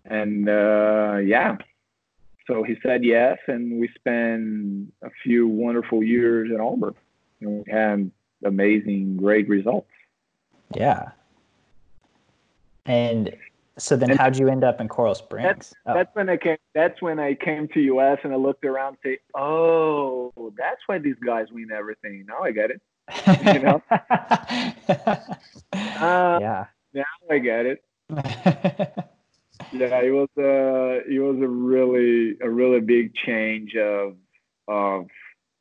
And 0.05 0.47
uh, 0.47 1.17
yeah, 1.17 1.57
so 2.47 2.63
he 2.63 2.75
said 2.81 3.03
yes, 3.03 3.37
and 3.47 3.79
we 3.79 3.89
spent 3.95 4.93
a 5.03 5.09
few 5.23 5.47
wonderful 5.47 6.01
years 6.01 6.49
in 6.49 6.61
Auburn. 6.61 6.95
And 7.41 7.65
we 7.65 7.71
had 7.71 8.09
amazing, 8.43 9.17
great 9.17 9.49
results. 9.49 9.89
Yeah. 10.73 11.11
And 12.85 13.35
so 13.77 13.95
then, 13.95 14.11
and 14.11 14.19
how'd 14.19 14.37
you 14.37 14.49
end 14.49 14.63
up 14.63 14.81
in 14.81 14.87
Coral 14.87 15.15
Springs? 15.15 15.45
That's, 15.45 15.73
oh. 15.85 15.93
that's 15.93 16.15
when 16.15 16.29
I 16.29 16.37
came. 16.37 16.57
That's 16.73 17.01
when 17.01 17.19
I 17.19 17.33
came 17.35 17.67
to 17.69 17.79
US 17.79 18.19
and 18.23 18.33
I 18.33 18.35
looked 18.35 18.65
around 18.65 18.97
and 19.03 19.13
say, 19.13 19.19
"Oh, 19.35 20.31
that's 20.57 20.81
why 20.87 20.97
these 20.97 21.15
guys 21.25 21.47
win 21.51 21.71
everything." 21.71 22.25
Now 22.27 22.41
I 22.43 22.51
get 22.51 22.71
it. 22.71 22.81
you 23.53 23.59
know? 23.59 23.81
uh, 25.73 26.39
yeah. 26.41 26.65
Now 26.93 27.03
I 27.29 27.37
get 27.37 27.65
it. 27.65 27.83
yeah, 29.71 30.01
it 30.01 30.13
was 30.13 30.29
a 30.37 31.01
it 31.09 31.19
was 31.19 31.37
a 31.41 31.47
really 31.47 32.37
a 32.41 32.49
really 32.49 32.79
big 32.79 33.13
change 33.15 33.75
of 33.75 34.15
of 34.67 35.07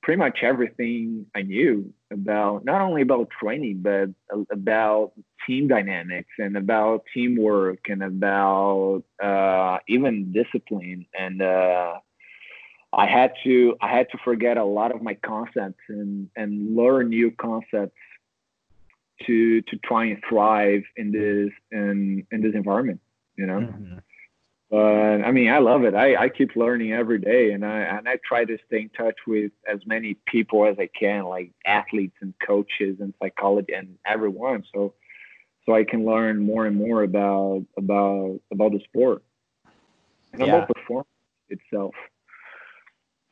pretty 0.07 0.21
much 0.21 0.39
everything 0.45 1.27
I 1.35 1.43
knew 1.43 1.93
about 2.13 2.65
not 2.65 2.81
only 2.81 3.03
about 3.03 3.29
training 3.29 3.83
but 3.83 4.11
about 4.53 5.15
team 5.45 5.67
dynamics 5.67 6.31
and 6.39 6.57
about 6.57 7.03
teamwork 7.13 7.81
and 7.89 8.05
about 8.05 9.03
uh, 9.21 9.79
even 9.89 10.31
discipline 10.31 11.07
and 11.19 11.43
uh, 11.43 11.95
I 12.93 13.07
had 13.07 13.33
to 13.43 13.75
I 13.83 13.89
had 13.89 14.09
to 14.11 14.19
forget 14.25 14.59
a 14.59 14.65
lot 14.65 14.95
of 14.95 15.03
my 15.03 15.15
concepts 15.15 15.83
and 15.89 16.31
and 16.37 16.77
learn 16.77 17.09
new 17.09 17.33
concepts 17.33 17.99
to 19.27 19.61
to 19.63 19.77
try 19.85 20.05
and 20.05 20.23
thrive 20.29 20.85
in 20.97 21.11
this 21.11 21.51
in 21.73 22.25
in 22.31 22.43
this 22.43 22.55
environment 22.55 23.01
you 23.37 23.47
know 23.47 23.59
mm-hmm. 23.59 23.99
But 24.71 25.23
I 25.23 25.31
mean, 25.31 25.49
I 25.49 25.59
love 25.59 25.85
it. 25.85 25.95
I, 25.95 26.17
I 26.17 26.29
keep 26.29 26.57
learning 26.57 26.93
every 26.93 27.19
day, 27.19 27.53
and 27.53 27.65
I 27.65 27.79
and 27.83 28.09
I 28.09 28.19
try 28.25 28.45
to 28.45 28.59
stay 28.67 28.81
in 28.83 28.89
touch 28.91 29.15
with 29.27 29.53
as 29.71 29.79
many 29.87 30.15
people 30.27 30.67
as 30.67 30.77
I 30.79 30.89
can, 30.89 31.25
like 31.25 31.53
athletes 31.65 32.17
and 32.21 32.35
coaches 32.45 32.97
and 33.01 33.15
psychology 33.23 33.73
and 33.75 33.97
everyone. 34.05 34.65
So 34.75 34.95
so 35.65 35.75
I 35.75 35.85
can 35.85 36.05
learn 36.05 36.41
more 36.41 36.67
and 36.67 36.77
more 36.77 37.03
about 37.03 37.65
about 37.77 38.41
about 38.51 38.73
the 38.73 38.81
sport 38.85 39.23
and 40.33 40.43
yeah. 40.43 40.49
about 40.49 40.69
performance 40.69 41.09
itself. 41.49 41.95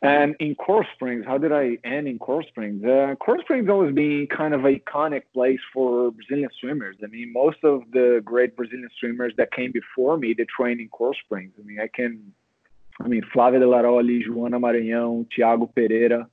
And 0.02 0.36
in 0.38 0.54
Coral 0.54 0.86
Springs, 0.94 1.24
how 1.26 1.38
did 1.38 1.50
I 1.50 1.78
end 1.82 2.08
in 2.08 2.18
Coral 2.18 2.46
Springs? 2.46 2.84
Uh, 2.84 3.14
Coral 3.18 3.40
Springs 3.42 3.70
always 3.70 3.94
been 3.94 4.26
kind 4.26 4.52
of 4.52 4.64
an 4.66 4.78
iconic 4.78 5.22
place 5.32 5.60
for 5.72 6.10
Brazilian 6.10 6.50
swimmers. 6.60 6.96
I 7.02 7.06
mean, 7.06 7.32
most 7.32 7.58
of 7.64 7.84
the 7.90 8.20
great 8.22 8.54
Brazilian 8.54 8.90
swimmers 9.00 9.32
that 9.38 9.50
came 9.52 9.72
before 9.72 10.18
me, 10.18 10.34
they 10.34 10.44
trained 10.44 10.80
in 10.80 10.88
Coral 10.88 11.14
Springs. 11.24 11.54
I 11.58 11.62
mean, 11.62 11.80
I 11.80 11.88
can, 11.88 12.34
I 13.00 13.08
mean, 13.08 13.22
Flávia 13.34 13.60
Delaroli, 13.60 14.26
Joana 14.26 14.60
Maranhão, 14.60 15.26
Thiago 15.34 15.74
Pereira. 15.74 16.28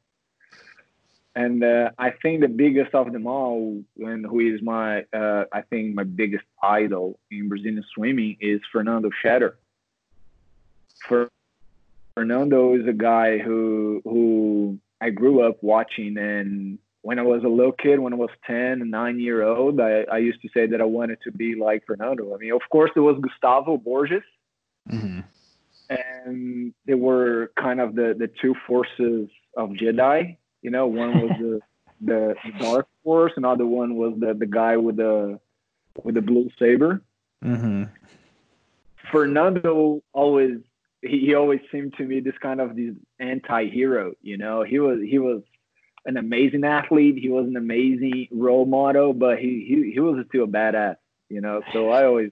And 1.34 1.64
uh, 1.64 1.92
I 1.98 2.10
think 2.10 2.42
the 2.42 2.50
biggest 2.50 2.94
of 2.94 3.14
them 3.14 3.26
all, 3.26 3.82
and 4.00 4.26
who 4.26 4.42
is 4.42 4.62
my, 4.62 5.06
uh, 5.14 5.46
I 5.54 5.62
think 5.62 5.96
my 5.96 6.04
biggest 6.04 6.44
idol 6.62 7.20
in 7.32 7.48
Brazilian 7.48 7.86
swimming 7.96 8.36
is 8.42 8.60
Fernando 8.70 9.10
Scherer. 9.22 9.58
For 11.08 11.30
Fernando 12.14 12.76
is 12.76 12.88
a 12.88 12.94
guy 12.94 13.38
who 13.38 14.02
who 14.04 14.80
I 15.00 15.10
grew 15.10 15.48
up 15.48 15.58
watching, 15.62 16.18
and 16.18 16.78
when 17.02 17.20
I 17.20 17.24
was 17.24 17.44
a 17.44 17.48
little 17.48 17.72
kid, 17.72 18.00
when 18.00 18.14
I 18.14 18.18
was 18.18 18.30
10, 18.46 18.90
9 18.90 19.20
year 19.20 19.44
old, 19.44 19.80
I, 19.80 20.06
I 20.12 20.18
used 20.20 20.42
to 20.44 20.50
say 20.54 20.68
that 20.68 20.82
I 20.82 20.86
wanted 20.86 21.20
to 21.24 21.32
be 21.32 21.56
like 21.56 21.84
Fernando. 21.88 22.36
I 22.36 22.38
mean, 22.38 22.54
of 22.54 22.62
course, 22.70 22.92
there 22.94 23.04
was 23.04 23.18
Gustavo 23.20 23.78
Borges, 23.78 24.22
mm-hmm. 24.90 25.22
and 25.90 26.74
they 26.86 26.94
were 26.94 27.52
kind 27.58 27.80
of 27.82 27.96
the, 27.96 28.16
the 28.18 28.30
two 28.42 28.56
forces 28.68 29.30
of 29.58 29.70
Jedi. 29.70 30.38
You 30.62 30.70
know, 30.70 30.86
one 30.86 31.22
was 31.22 31.32
the, 31.40 31.60
the, 32.02 32.36
the 32.46 32.60
dark 32.64 32.88
force, 33.04 33.34
another 33.36 33.66
one 33.66 33.96
was 33.96 34.14
the, 34.20 34.36
the 34.36 34.46
guy 34.46 34.78
with 34.78 34.98
the 34.98 35.40
with 36.04 36.16
the 36.16 36.22
blue 36.22 36.50
saber. 36.58 37.02
Mm-hmm. 37.44 37.86
Fernando 39.12 40.02
always 40.14 40.60
he, 41.02 41.20
he 41.26 41.36
always 41.36 41.60
seemed 41.72 41.94
to 41.98 42.04
me 42.04 42.20
this 42.20 42.38
kind 42.42 42.62
of 42.62 42.76
this 42.76 42.96
anti-hero 43.20 44.14
you 44.22 44.38
know? 44.38 44.64
He 44.64 44.80
was 44.80 45.00
he 45.02 45.20
was 45.20 45.42
an 46.06 46.18
amazing 46.18 46.64
athlete. 46.64 47.18
He 47.18 47.30
was 47.30 47.46
an 47.46 47.58
amazing 47.58 48.28
role 48.32 48.66
model 48.66 49.14
but 49.14 49.40
he 49.40 49.66
he, 49.68 49.92
he 49.94 50.00
was 50.00 50.24
still 50.30 50.46
a 50.46 50.48
badass 50.48 50.96
you 51.30 51.42
know? 51.42 51.62
So 51.74 51.90
i 51.90 52.06
always 52.06 52.32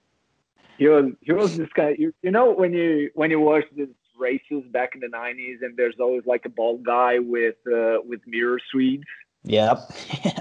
he 0.78 0.88
was 0.88 1.12
he 1.20 1.32
was 1.32 1.56
this 1.56 1.68
guy 1.74 1.96
you, 1.98 2.12
you 2.22 2.30
know 2.30 2.52
when 2.52 2.72
you 2.72 3.10
when 3.14 3.30
you 3.30 3.40
watch 3.40 3.64
these 3.76 3.88
races 4.18 4.62
back 4.70 4.94
in 4.94 5.00
the 5.00 5.06
90s 5.06 5.58
and 5.62 5.76
there's 5.76 5.94
always 5.98 6.22
like 6.26 6.44
a 6.44 6.50
bald 6.50 6.82
guy 6.84 7.18
with 7.18 7.56
uh 7.66 7.98
with 8.06 8.20
mirror 8.26 8.58
swedes 8.70 9.04
yep. 9.44 9.78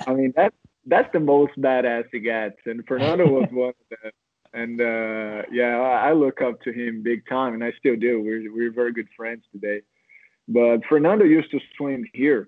I 0.07 0.13
mean 0.13 0.33
that 0.35 0.53
that's 0.85 1.11
the 1.13 1.19
most 1.19 1.53
badass 1.57 2.05
he 2.11 2.19
gets 2.19 2.59
and 2.65 2.85
fernando 2.87 3.27
was 3.27 3.47
one 3.51 3.69
of 3.69 3.75
them. 3.89 4.11
And 4.51 4.81
uh, 4.81 4.85
yeah, 5.51 5.77
I, 5.77 6.13
look 6.13 6.41
up 6.41 6.62
to 6.62 6.71
him 6.71 7.03
big 7.03 7.27
time, 7.27 7.53
and 7.53 7.63
I 7.63 7.71
still 7.77 7.95
do. 7.95 8.21
We're 8.21 8.53
we're 8.53 8.71
very 8.71 8.93
good 8.93 9.07
friends 9.15 9.43
today. 9.51 9.81
But 10.47 10.81
Fernando 10.88 11.25
used 11.25 11.51
to 11.51 11.59
swim 11.77 12.05
here. 12.13 12.47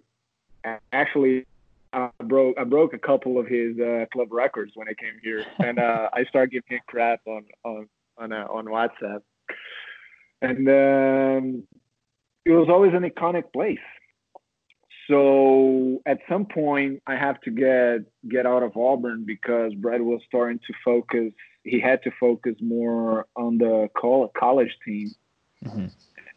Actually, 0.92 1.46
I 1.94 2.10
broke 2.24 2.58
I 2.58 2.64
broke 2.64 2.94
a 2.94 3.00
couple 3.00 3.40
of 3.40 3.48
his 3.48 3.80
uh, 3.80 4.06
club 4.12 4.32
records 4.32 4.72
when 4.76 4.88
I 4.88 4.94
came 4.94 5.20
here, 5.22 5.46
and 5.60 5.80
uh, 5.80 6.10
I 6.14 6.26
started 6.26 6.52
giving 6.52 6.78
him 6.78 6.82
crap 6.88 7.22
on 7.26 7.46
on 7.64 7.90
on 8.18 8.32
uh, 8.32 8.48
on 8.50 8.66
WhatsApp. 8.66 9.22
And 10.42 10.68
um, 10.68 11.64
it 12.46 12.52
was 12.52 12.68
always 12.70 12.94
an 12.94 13.04
iconic 13.04 13.54
place. 13.54 13.78
So 15.08 16.02
at 16.06 16.20
some 16.30 16.46
point, 16.46 17.02
I 17.06 17.16
have 17.16 17.40
to 17.42 17.52
get 17.52 18.30
get 18.30 18.46
out 18.46 18.64
of 18.64 18.78
Auburn 18.78 19.26
because 19.26 19.74
Brett 19.76 20.02
was 20.02 20.22
starting 20.28 20.60
to 20.60 20.74
focus 20.86 21.34
he 21.64 21.80
had 21.80 22.04
to 22.04 22.12
focus 22.20 22.56
more 22.62 23.28
on 23.36 23.58
the 23.58 23.90
college 23.96 24.78
team. 24.86 25.12
Mm-hmm. 25.64 25.86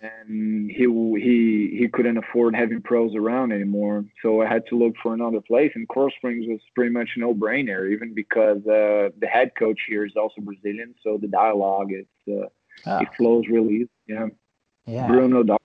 and 0.02 0.70
he 0.70 0.84
he 0.84 1.78
he 1.78 1.88
couldn't 1.88 2.18
afford 2.18 2.54
having 2.54 2.82
pros 2.82 3.14
around 3.14 3.52
anymore. 3.52 4.04
So 4.20 4.42
I 4.42 4.46
had 4.46 4.66
to 4.66 4.76
look 4.76 4.94
for 5.02 5.14
another 5.14 5.40
place, 5.40 5.72
and 5.74 5.88
Coral 5.88 6.10
Springs 6.18 6.44
was 6.46 6.60
pretty 6.74 6.90
much 6.90 7.08
no 7.16 7.32
brainer, 7.32 7.90
even 7.90 8.12
because 8.12 8.58
uh, 8.66 9.08
the 9.18 9.26
head 9.26 9.52
coach 9.58 9.80
here 9.88 10.04
is 10.04 10.12
also 10.14 10.42
Brazilian, 10.42 10.94
so 11.02 11.16
the 11.18 11.28
dialogue 11.28 11.90
is 11.90 12.06
uh, 12.28 12.48
oh. 12.86 12.98
it 12.98 13.08
flows 13.16 13.44
really 13.50 13.74
easy. 13.74 13.90
Yeah, 14.06 14.26
yeah. 14.84 15.06
Bruno. 15.06 15.56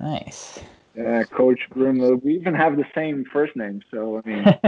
Nice. 0.00 0.58
Yeah, 0.96 1.24
Coach 1.24 1.60
Bruno. 1.70 2.16
We 2.16 2.34
even 2.34 2.54
have 2.54 2.76
the 2.76 2.86
same 2.94 3.24
first 3.32 3.54
name, 3.54 3.82
so 3.90 4.22
I 4.24 4.28
mean, 4.28 4.44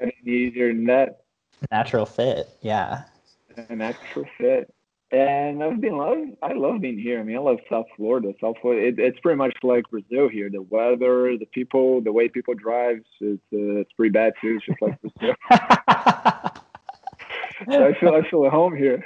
it's 0.00 0.26
easier 0.26 0.68
than 0.72 0.86
that. 0.86 1.23
Natural 1.70 2.06
fit, 2.06 2.48
yeah. 2.60 3.04
A 3.56 3.76
natural 3.76 4.26
fit 4.38 4.74
and 5.14 5.62
I've 5.62 5.80
been 5.80 5.96
love. 5.96 6.18
I 6.42 6.54
love 6.54 6.80
being 6.80 6.98
here. 6.98 7.20
I 7.20 7.22
mean, 7.22 7.36
I 7.36 7.40
love 7.40 7.58
South 7.70 7.86
Florida. 7.96 8.32
South 8.40 8.56
Florida. 8.60 8.88
It, 8.88 8.98
it's 8.98 9.20
pretty 9.20 9.36
much 9.36 9.54
like 9.62 9.88
Brazil 9.90 10.28
here. 10.28 10.50
The 10.50 10.62
weather, 10.62 11.38
the 11.38 11.46
people, 11.52 12.00
the 12.00 12.12
way 12.12 12.28
people 12.28 12.54
drive. 12.54 12.98
It's 13.20 13.40
uh, 13.52 13.78
it's 13.80 13.92
pretty 13.92 14.10
bad 14.10 14.32
too. 14.40 14.56
It's 14.56 14.66
just 14.66 14.82
like 14.82 15.00
Brazil. 15.00 15.36
I 15.50 16.50
feel 18.00 18.14
I 18.14 18.28
feel 18.28 18.44
at 18.46 18.52
home 18.52 18.76
here. 18.76 19.04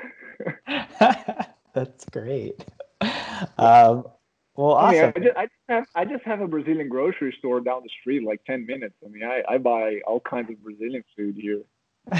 That's 1.74 2.06
great. 2.06 2.64
Um, 3.58 4.04
well, 4.56 4.72
awesome. 4.72 5.12
I, 5.14 5.20
mean, 5.20 5.28
I, 5.28 5.28
just, 5.28 5.36
I, 5.36 5.44
just, 5.44 5.52
have 5.68 5.84
I 5.94 6.04
just 6.04 6.24
have 6.24 6.40
a 6.40 6.48
Brazilian 6.48 6.88
grocery 6.88 7.36
store 7.38 7.60
down 7.60 7.82
the 7.82 7.90
street, 8.00 8.24
like 8.24 8.42
ten 8.44 8.64
minutes. 8.64 8.94
I 9.04 9.08
mean, 9.08 9.24
I, 9.24 9.42
I 9.48 9.58
buy 9.58 10.00
all 10.06 10.20
kinds 10.20 10.50
of 10.50 10.62
Brazilian 10.62 11.04
food 11.14 11.36
here, 11.36 11.60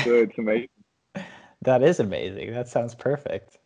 so 0.04 0.14
it's 0.14 0.38
amazing. 0.38 0.68
that 1.62 1.82
is 1.82 2.00
amazing. 2.00 2.52
That 2.52 2.68
sounds 2.68 2.94
perfect. 2.94 3.58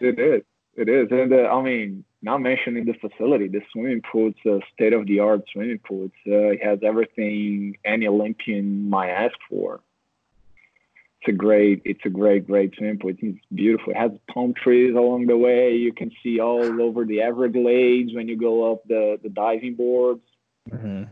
It 0.00 0.18
is. 0.18 0.42
It 0.76 0.88
is. 0.88 1.08
And 1.10 1.32
uh, 1.32 1.48
I 1.48 1.62
mean, 1.62 2.04
not 2.22 2.40
mentioning 2.40 2.84
the 2.84 2.94
facility, 2.94 3.48
the 3.48 3.62
swimming 3.72 4.02
pool, 4.02 4.30
it's 4.30 4.46
a 4.46 4.60
state 4.74 4.92
of 4.92 5.06
the 5.06 5.20
art 5.20 5.42
swimming 5.52 5.78
pool. 5.78 6.06
It's, 6.06 6.14
uh, 6.26 6.52
it 6.52 6.62
has 6.62 6.80
everything 6.82 7.78
any 7.84 8.06
Olympian 8.06 8.90
might 8.90 9.10
ask 9.10 9.34
for. 9.48 9.80
It's 11.20 11.34
a 11.34 11.36
great, 11.36 11.82
it's 11.84 12.04
a 12.04 12.10
great, 12.10 12.46
great 12.46 12.74
swimming 12.76 12.98
pool. 12.98 13.12
It's 13.18 13.38
beautiful. 13.54 13.92
It 13.92 13.96
has 13.96 14.10
palm 14.32 14.54
trees 14.54 14.94
along 14.94 15.26
the 15.26 15.36
way. 15.36 15.76
You 15.76 15.92
can 15.92 16.10
see 16.22 16.40
all 16.40 16.82
over 16.82 17.04
the 17.04 17.22
Everglades 17.22 18.14
when 18.14 18.28
you 18.28 18.36
go 18.36 18.72
up 18.72 18.86
the, 18.86 19.18
the 19.22 19.30
diving 19.30 19.74
boards. 19.74 20.22
Mm-hmm. 20.70 21.04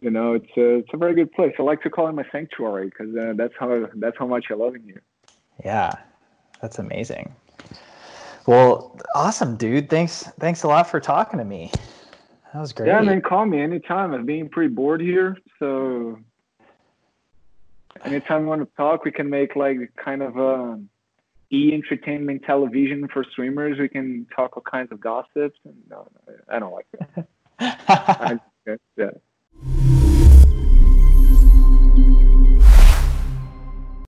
You 0.00 0.10
know, 0.10 0.34
it's 0.34 0.56
a, 0.56 0.76
it's 0.78 0.90
a 0.92 0.96
very 0.96 1.14
good 1.14 1.32
place. 1.32 1.54
I 1.58 1.62
like 1.62 1.82
to 1.82 1.90
call 1.90 2.08
it 2.08 2.12
my 2.12 2.24
sanctuary 2.32 2.86
because 2.86 3.14
uh, 3.16 3.32
that's 3.36 3.54
how 3.58 3.88
that's 3.94 4.16
how 4.18 4.26
much 4.26 4.46
I 4.50 4.54
love 4.54 4.74
it 4.74 4.82
here. 4.84 5.02
Yeah, 5.64 5.92
that's 6.60 6.78
amazing. 6.78 7.34
Well, 8.46 8.98
awesome, 9.14 9.56
dude. 9.56 9.88
Thanks, 9.88 10.24
thanks 10.40 10.64
a 10.64 10.68
lot 10.68 10.90
for 10.90 11.00
talking 11.00 11.38
to 11.38 11.44
me. 11.44 11.70
That 12.52 12.60
was 12.60 12.72
great. 12.72 12.88
Yeah, 12.88 13.00
man, 13.00 13.22
call 13.22 13.46
me 13.46 13.60
anytime. 13.60 14.12
I'm 14.12 14.26
being 14.26 14.48
pretty 14.48 14.74
bored 14.74 15.00
here, 15.00 15.38
so 15.58 16.18
anytime 18.04 18.42
you 18.42 18.48
want 18.48 18.62
to 18.62 18.76
talk, 18.76 19.04
we 19.04 19.12
can 19.12 19.30
make 19.30 19.56
like 19.56 19.78
kind 19.96 20.22
of 20.22 20.36
a 20.36 20.80
e 21.52 21.72
entertainment 21.72 22.42
television 22.44 23.08
for 23.08 23.24
streamers. 23.24 23.78
We 23.78 23.88
can 23.88 24.26
talk 24.34 24.56
all 24.56 24.62
kinds 24.62 24.90
of 24.90 25.00
gossips. 25.00 25.58
No, 25.64 26.08
no 26.28 26.34
I 26.48 26.58
don't 26.58 26.72
like 26.72 26.86
that. 26.92 27.28
I, 27.60 28.40
yeah. 28.96 29.10